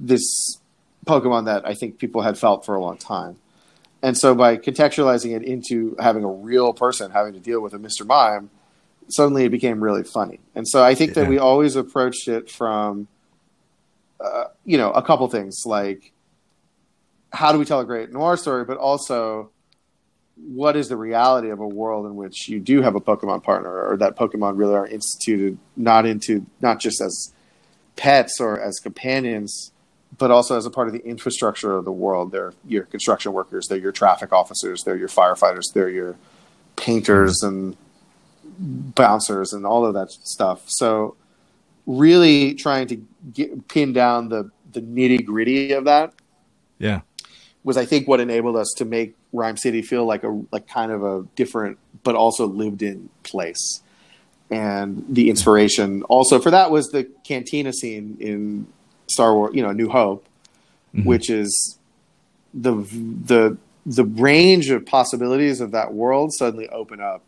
[0.00, 0.24] this
[1.06, 3.36] Pokemon that I think people had felt for a long time.
[4.02, 7.78] And so by contextualizing it into having a real person having to deal with a
[7.78, 8.06] Mr.
[8.06, 8.50] Mime,
[9.08, 10.40] suddenly it became really funny.
[10.54, 13.08] And so I think that we always approached it from,
[14.20, 16.12] uh, you know, a couple things like
[17.32, 19.50] how do we tell a great noir story, but also
[20.36, 23.88] what is the reality of a world in which you do have a Pokemon partner
[23.88, 27.32] or that Pokemon really are instituted not into not just as
[27.96, 29.72] pets or as companions,
[30.18, 32.32] but also as a part of the infrastructure of the world.
[32.32, 36.16] They're your construction workers, they're your traffic officers, they're your firefighters, they're your
[36.76, 37.74] painters mm-hmm.
[38.58, 40.62] and bouncers and all of that stuff.
[40.66, 41.16] So
[41.86, 42.96] really trying to
[43.32, 46.12] get, pin down the, the nitty gritty of that
[46.78, 47.00] Yeah.
[47.64, 50.90] was I think what enabled us to make Rhyme City feel like a like kind
[50.90, 53.82] of a different but also lived in place.
[54.50, 58.66] And the inspiration also for that was the cantina scene in
[59.10, 60.24] Star Wars, you know, New Hope,
[60.94, 61.04] Mhm.
[61.06, 61.78] which is
[62.54, 63.56] the the
[63.86, 67.22] the range of possibilities of that world suddenly open up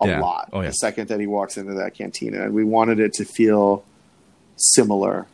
[0.00, 0.20] a Yeah.
[0.20, 0.68] lot Oh, yeah.
[0.68, 3.82] the second that he walks into that cantina and we wanted it to feel
[4.56, 5.26] similar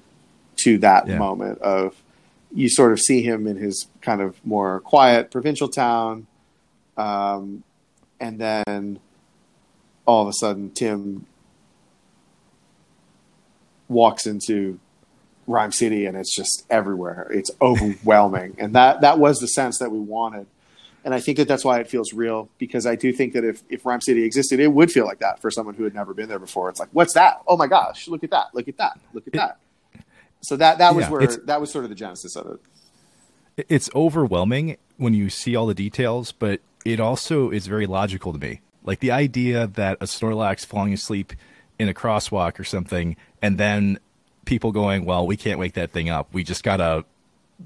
[0.64, 1.18] to that Yeah.
[1.18, 1.94] moment of
[2.54, 6.26] you sort of see him in his kind of more quiet provincial town
[6.96, 7.62] um,
[8.20, 9.00] and then
[10.06, 11.26] all of a sudden tim
[13.88, 14.78] walks into
[15.52, 17.28] rhyme city and it's just everywhere.
[17.30, 18.56] It's overwhelming.
[18.58, 20.46] And that that was the sense that we wanted.
[21.04, 23.62] And i think that that's why it feels real because i do think that if,
[23.68, 26.28] if rhyme city existed it would feel like that for someone who had never been
[26.28, 26.70] there before.
[26.70, 27.42] It's like what's that?
[27.46, 29.58] Oh my gosh look at that look at that look at that.
[30.42, 32.60] So that that was Yeah, where that was sort of the genesis of it
[33.56, 38.38] it's overwhelming when you see all the details, but it also is very logical to
[38.38, 38.60] me.
[38.82, 41.32] Like the idea that a Snorlax falling asleep
[41.78, 43.98] in a crosswalk or something, and then
[44.44, 46.32] people going, "Well, we can't wake that thing up.
[46.32, 47.04] We just gotta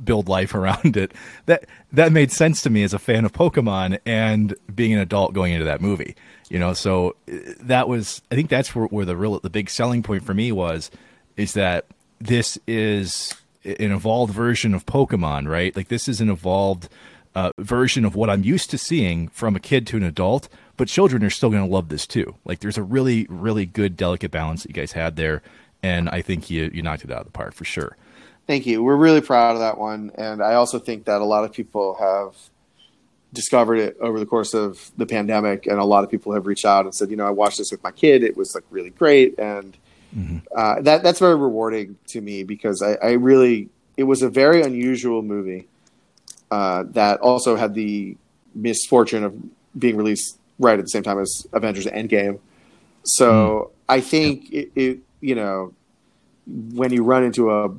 [0.05, 1.13] build life around it."
[1.47, 5.33] That that made sense to me as a fan of Pokemon and being an adult
[5.33, 6.17] going into that movie.
[6.49, 9.71] You know, so uh, that was I think that's where, where the real the big
[9.71, 10.91] selling point for me was
[11.37, 11.87] is that
[12.21, 15.77] this is an evolved version of Pokemon, right?
[15.77, 16.89] Like this is an evolved
[17.35, 20.89] uh, version of what I'm used to seeing from a kid to an adult, but
[20.89, 22.37] children are still going to love this too.
[22.45, 25.43] Like there's a really, really good, delicate balance that you guys had there,
[25.87, 27.97] and I think you you knocked it out of the park for sure.
[28.47, 28.83] Thank you.
[28.83, 31.97] We're really proud of that one, and I also think that a lot of people
[31.99, 32.35] have
[33.33, 36.65] discovered it over the course of the pandemic, and a lot of people have reached
[36.65, 38.23] out and said, you know, I watched this with my kid.
[38.23, 39.77] It was like really great, and
[40.57, 44.63] uh, that that's very rewarding to me because I, I really it was a very
[44.63, 45.69] unusual movie
[46.51, 48.17] uh, that also had the
[48.55, 49.35] misfortune of
[49.79, 52.39] being released right at the same time as Avengers Endgame.
[53.03, 55.75] So I think it, it you know
[56.47, 57.71] when you run into a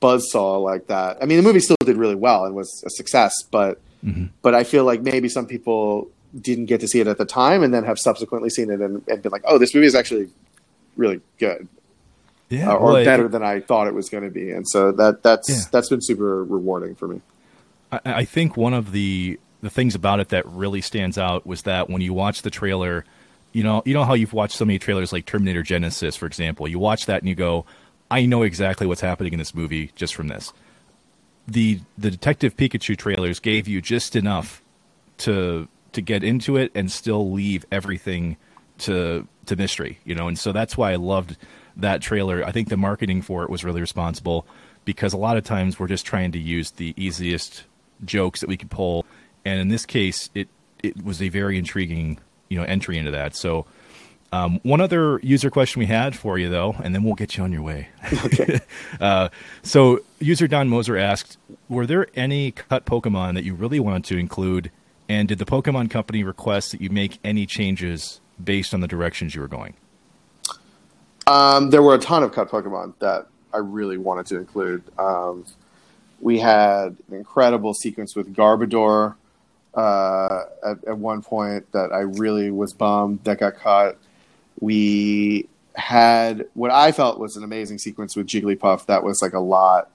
[0.00, 1.18] buzzsaw like that.
[1.22, 4.30] I mean, the movie still did really well and was a success, but Mhm.
[4.42, 6.08] but I feel like maybe some people
[6.40, 9.02] didn't get to see it at the time and then have subsequently seen it and,
[9.06, 10.28] and been like, oh, this movie is actually
[10.96, 11.68] really good
[12.50, 14.50] Yeah, uh, or well, it- better than I thought it was going to be.
[14.50, 15.56] And so that that's Yeah.
[15.70, 17.20] that's been super rewarding for me.
[17.92, 21.62] I, I think one of the the things about it that really stands out was
[21.62, 23.04] that when you watch the trailer,
[23.52, 26.66] you know, you know how you've watched so many trailers like Terminator Genisys, for example.
[26.66, 27.64] You watch that and you go,
[28.10, 30.52] I know exactly what's happening in this movie just from this.
[31.46, 34.62] The the Detective Pikachu trailers gave you just enough
[35.18, 38.36] to to get into it and still leave everything
[38.78, 40.28] to to mystery, you know.
[40.28, 41.36] And so that's why I loved
[41.76, 42.44] that trailer.
[42.44, 44.46] I think the marketing for it was really responsible
[44.84, 47.64] because a lot of times we're just trying to use the easiest
[48.04, 49.04] jokes that we could pull,
[49.44, 50.48] and in this case, it
[50.82, 52.18] it was a very intriguing
[52.52, 53.34] you know entry into that.
[53.34, 53.66] So.
[54.34, 57.44] Um, one other user question we had for you, though, and then we'll get you
[57.44, 57.88] on your way.
[58.24, 58.60] Okay.
[58.98, 59.28] Uh,
[59.62, 61.36] so, user Don Moser asked,
[61.68, 64.70] "Were there any cut Pokemon that you really wanted to include,
[65.06, 69.34] and did the Pokemon Company request that you make any changes based on the directions
[69.34, 69.74] you were going?"
[71.26, 74.82] Um, there were a ton of cut Pokemon that I really wanted to include.
[74.98, 75.44] Um,
[76.20, 79.16] we had an incredible sequence with Garbodor
[79.74, 83.96] uh, at, at one point that I really was bummed that got caught.
[84.60, 89.40] We had what I felt was an amazing sequence with Jigglypuff that was like a
[89.40, 89.90] lot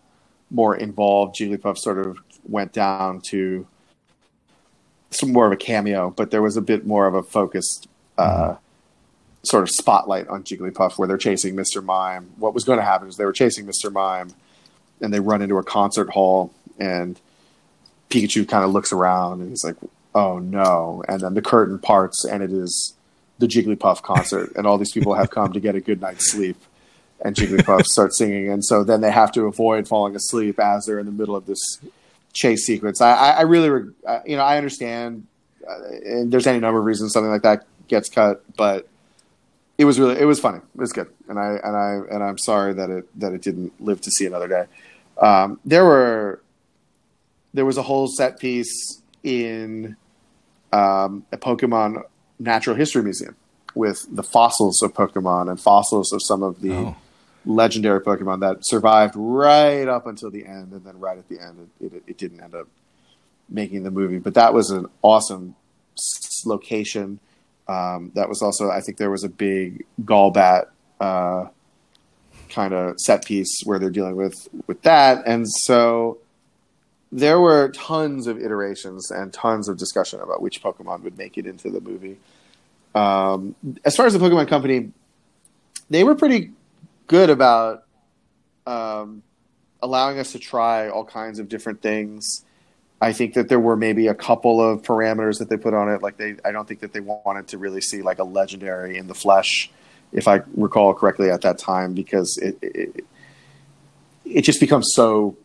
[0.49, 1.35] more involved.
[1.35, 2.17] Jigglypuff sort of
[2.47, 3.67] went down to
[5.11, 8.55] some more of a cameo, but there was a bit more of a focused uh,
[9.43, 11.83] sort of spotlight on Jigglypuff where they're chasing Mr.
[11.83, 12.31] Mime.
[12.37, 13.91] What was going to happen is they were chasing Mr.
[13.91, 14.33] Mime
[15.01, 17.19] and they run into a concert hall and
[18.09, 19.75] Pikachu kind of looks around and he's like,
[20.15, 22.93] "Oh no!" And then the curtain parts and it is
[23.39, 26.57] the Jigglypuff concert, and all these people have come to get a good night's sleep.
[27.21, 30.99] And Jigglypuff starts singing, and so then they have to avoid falling asleep as they're
[30.99, 31.79] in the middle of this
[32.33, 33.01] chase sequence.
[33.01, 33.67] I, I, I really,
[34.25, 35.25] you know, I understand,
[35.67, 38.87] uh, and there's any number of reasons something like that gets cut, but
[39.77, 40.57] it was really, it was funny.
[40.57, 43.79] It was good, and I and I and I'm sorry that it that it didn't
[43.81, 44.65] live to see another day.
[45.19, 46.41] Um, there were
[47.57, 49.95] there was a whole set piece in
[50.71, 52.03] um, a Pokemon
[52.39, 53.35] Natural History Museum
[53.75, 56.95] with the fossils of Pokemon and fossils of some of the Oh.
[57.45, 61.69] legendary Pokemon that survived right up until the end, and then right at the end,
[61.81, 62.67] it, it, it didn't end up
[63.49, 64.19] making the movie.
[64.19, 65.55] But that was an awesome
[66.45, 67.19] location.
[67.67, 70.65] Um, that was also, I think, there was a big Golbat
[70.99, 71.45] uh,
[72.49, 76.17] kind of set piece where they're dealing with with that, and so
[77.11, 81.45] there were tons of iterations and tons of discussion about which Pokemon would make it
[81.45, 82.17] into the movie.
[82.93, 83.55] Um,
[83.85, 84.91] as far as the Pokemon Company,
[85.89, 86.51] they were pretty
[87.07, 87.85] good about
[88.65, 89.23] um,
[89.81, 92.43] allowing us to try all kinds of different things.
[92.99, 96.01] I think that there were maybe a couple of parameters that they put on it.
[96.01, 99.07] Like they, I don't think that they wanted to really see like a legendary in
[99.07, 99.69] the flesh,
[100.11, 103.05] if I recall correctly at that time, because it it,
[104.25, 105.37] it just becomes so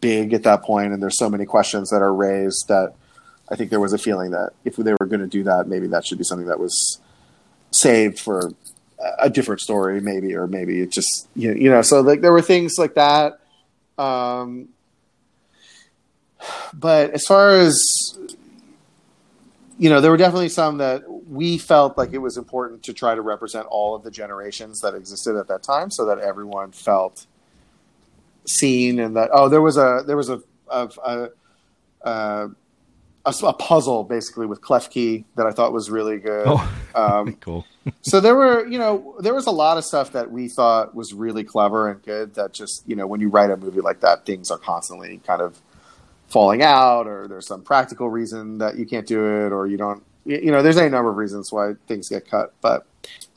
[0.00, 2.94] big at that point, and there's so many questions that are raised that
[3.48, 5.88] I think there was a feeling that if they were going to do that, maybe
[5.88, 7.00] that should be something that was
[7.72, 8.52] saved for
[9.18, 11.82] a different story, maybe, or maybe it just you you know.
[11.82, 13.40] So like there were things like that.
[13.98, 14.68] Um,
[16.72, 17.78] but as far as
[19.78, 23.14] you know, there were definitely some that we felt like it was important to try
[23.14, 27.26] to represent all of the generations that existed at that time, so that everyone felt
[28.50, 30.40] seen and that oh, there was a there was a
[30.70, 31.28] a, a,
[32.02, 32.50] a,
[33.26, 36.44] a, a puzzle basically with Klefki that I thought was really good.
[36.46, 37.64] Oh, Um, cool.
[38.02, 41.14] so there were you know there was a lot of stuff that we thought was
[41.14, 44.26] really clever and good that just you know when you write a movie like that
[44.26, 45.60] things are constantly kind of
[46.28, 50.02] falling out or there's some practical reason that you can't do it or you don't
[50.24, 52.86] you know there's any number of reasons why things get cut but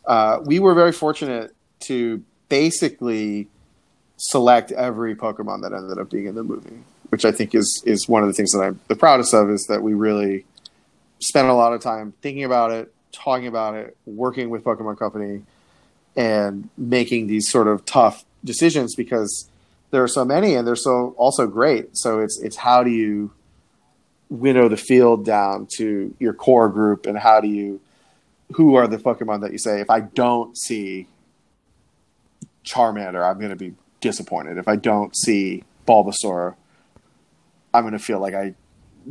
[0.05, 3.47] uh, we were very fortunate to basically
[4.17, 8.07] select every pokemon that ended up being in the movie which i think is is
[8.07, 10.45] one of the things that i'm the proudest of is that we really
[11.19, 15.43] spent a lot of time thinking about it talking about it working with pokemon company
[16.15, 19.49] and making these sort of tough decisions because
[19.91, 21.95] there are so many and they're so also great.
[21.97, 23.31] So it's it's how do you
[24.29, 27.79] winnow the field down to your core group and how do you
[28.53, 31.07] who are the pokemon that you say if i don't see
[32.65, 33.73] charmander i'm going to be
[34.03, 36.53] disappointed if i don't see bulbasaur
[37.73, 38.53] i'm going to feel like i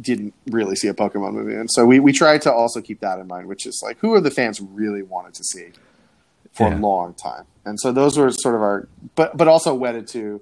[0.01, 3.19] didn't really see a pokemon movie and so we, we tried to also keep that
[3.19, 5.69] in mind which is like who are the fans really wanted to see
[6.53, 6.77] for Yeah.
[6.77, 10.41] a long time and so those were sort of our but but also wedded to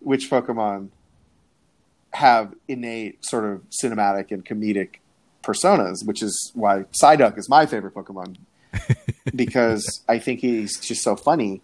[0.00, 0.88] which pokemon
[2.14, 4.96] have innate sort of cinematic and comedic
[5.42, 8.36] personas, which is why Psyduck is my favorite Pokemon
[9.34, 11.62] because I think he's just so funny.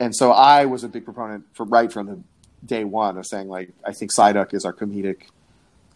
[0.00, 2.20] And so I was a big proponent for right from the
[2.64, 5.22] day one of saying like I think Psyduck is our comedic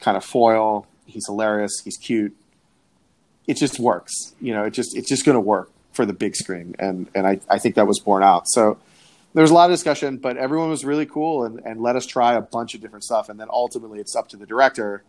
[0.00, 0.86] kind of foil.
[1.06, 1.80] He's hilarious.
[1.84, 2.36] He's cute.
[3.46, 4.12] It just works.
[4.40, 7.26] You know, it just it's just going to work for the big screen, and and
[7.26, 8.44] I I think that was borne out.
[8.48, 8.78] So
[9.34, 12.06] there was a lot of discussion, but everyone was really cool and, and let us
[12.06, 13.28] try a bunch of different stuff.
[13.28, 15.02] And then ultimately it's up to the director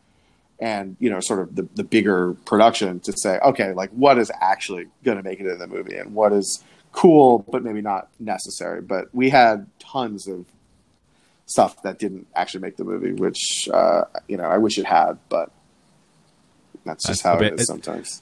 [0.60, 4.32] and, you know, sort of the, the bigger production to say, okay, like what is
[4.40, 6.64] actually going to make it in the movie and what is
[6.94, 8.82] cool, but maybe not necessary.
[8.82, 10.46] But we had tons of
[11.46, 15.18] stuff that didn't actually make the movie, which, uh, you know, I wish it had,
[15.28, 15.52] but
[16.86, 18.22] that's just how it is it- sometimes.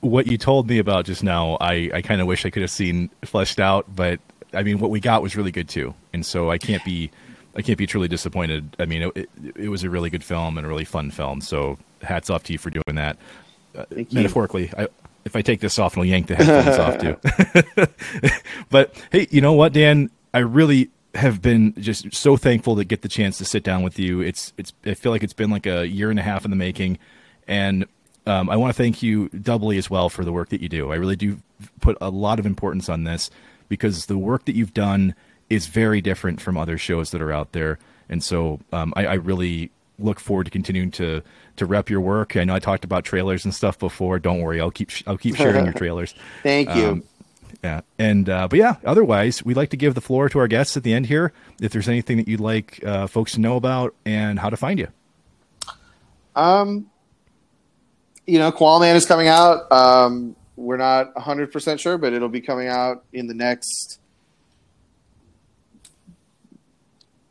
[0.00, 2.70] what you told me about just now, I, I kind of wish I could have
[2.70, 4.20] seen fleshed out, but
[4.52, 7.10] I mean, what we got was really good too, and so I can't be,
[7.56, 8.76] I can't be truly disappointed.
[8.78, 11.40] I mean, it, it, it was a really good film and a really fun film.
[11.40, 13.18] So hats off to you for doing that.
[13.76, 14.06] Uh, you.
[14.12, 14.88] metaphorically, I,
[15.28, 17.86] if I take this off, I'll yank the headphones off too.
[18.70, 20.10] but hey, you know what, Dan?
[20.32, 23.98] I really have been just so thankful to get the chance to sit down with
[23.98, 24.22] you.
[24.22, 26.56] It's it's I feel like it's been like a year and a half in the
[26.56, 26.98] making,
[27.46, 27.86] and
[28.26, 30.92] um, I want to thank you doubly as well for the work that you do.
[30.92, 31.38] I really do
[31.80, 33.30] put a lot of importance on this
[33.68, 35.14] because the work that you've done
[35.50, 39.14] is very different from other shows that are out there, and so um, I, I
[39.14, 41.22] really look forward to continuing to
[41.56, 42.36] to rep your work.
[42.36, 44.18] I know I talked about trailers and stuff before.
[44.18, 46.14] Don't worry, I'll keep I'll keep sharing your trailers.
[46.42, 46.88] Thank you.
[46.88, 47.02] Um,
[47.62, 50.76] yeah, and uh, but yeah, otherwise, we'd like to give the floor to our guests
[50.76, 51.32] at the end here.
[51.60, 54.78] If there's anything that you'd like uh, folks to know about and how to find
[54.78, 54.88] you.
[56.36, 56.88] Um,
[58.26, 59.70] you know, Koala Man is coming out.
[59.72, 64.00] Um, we're not 100% sure, but it'll be coming out in the next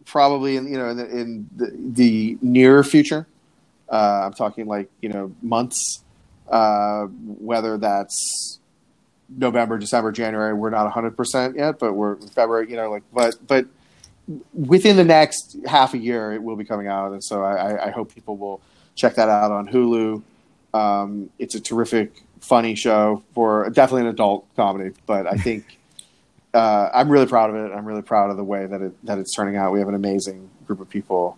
[0.08, 3.28] probably in you know in the, in the, the near future.
[3.90, 6.04] Uh, I'm talking like you know months,
[6.50, 8.60] uh, whether that's
[9.30, 10.54] November, December, January.
[10.54, 12.70] We're not 100 percent yet, but we're February.
[12.70, 13.68] You know, like but but
[14.54, 17.92] within the next half a year, it will be coming out, and so I, I
[17.92, 18.62] hope people will
[18.96, 20.24] check that out on Hulu.
[20.74, 25.77] Um, it's a terrific, funny show for definitely an adult comedy, but I think
[26.58, 27.72] uh, I'm really proud of it.
[27.76, 29.72] I'm really proud of the way that it that it's turning out.
[29.72, 31.38] We have an amazing group of people,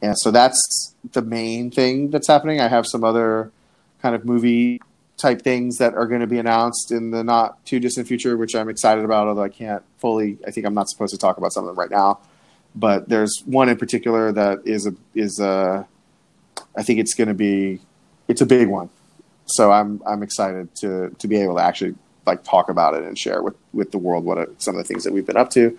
[0.00, 2.60] and so that's the main thing that's happening.
[2.60, 3.50] I have some other
[4.00, 4.80] kind of movie
[5.16, 8.54] type things that are going to be announced in the not too distant future, which
[8.54, 9.26] I'm excited about.
[9.26, 11.78] Although I can't fully, I think I'm not supposed to talk about some of them
[11.78, 12.20] right now.
[12.76, 15.84] But there's one in particular that is a is a,
[16.76, 17.80] I think it's going to be,
[18.28, 18.88] it's a big one.
[19.46, 21.96] So I'm I'm excited to to be able to actually
[22.26, 24.84] like talk about it and share with with the world what are some of the
[24.84, 25.76] things that we've been up to.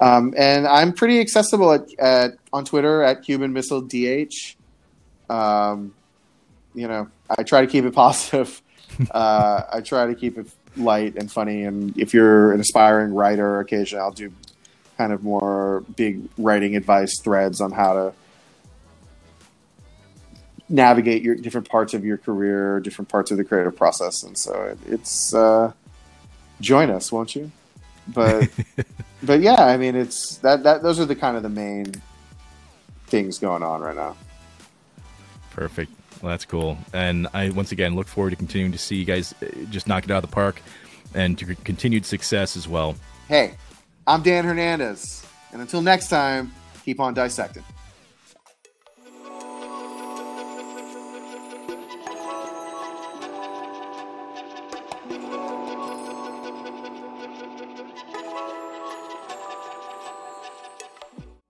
[0.00, 4.56] Um, and I'm pretty accessible at, at on Twitter at Cuban Missile DH.
[5.30, 5.94] Um,
[6.74, 8.60] you know, I try to keep it positive.
[9.10, 11.64] uh, I try to keep it light and funny.
[11.64, 14.32] And if you're an aspiring writer, occasionally I'll do
[14.98, 18.14] kind of more big writing advice threads on how to
[20.68, 24.22] navigate your different parts of your career, different parts of the creative process.
[24.22, 25.72] And so it, it's uh,
[26.60, 27.50] join us, won't you?
[28.08, 28.50] But
[29.22, 31.94] but yeah, I mean, it's that that those are the kind of the main
[33.06, 34.16] things going on right now.
[35.50, 35.92] Perfect.
[36.22, 36.78] Well, that's cool.
[36.92, 40.04] And I once again look forward to continuing to see you guys uh, just knock
[40.04, 40.60] it out of the park
[41.14, 42.96] and to continued success as well.
[43.28, 43.54] Hey,
[44.06, 46.52] I'm Dan Hernandez, and until next time,
[46.84, 47.64] keep on dissecting.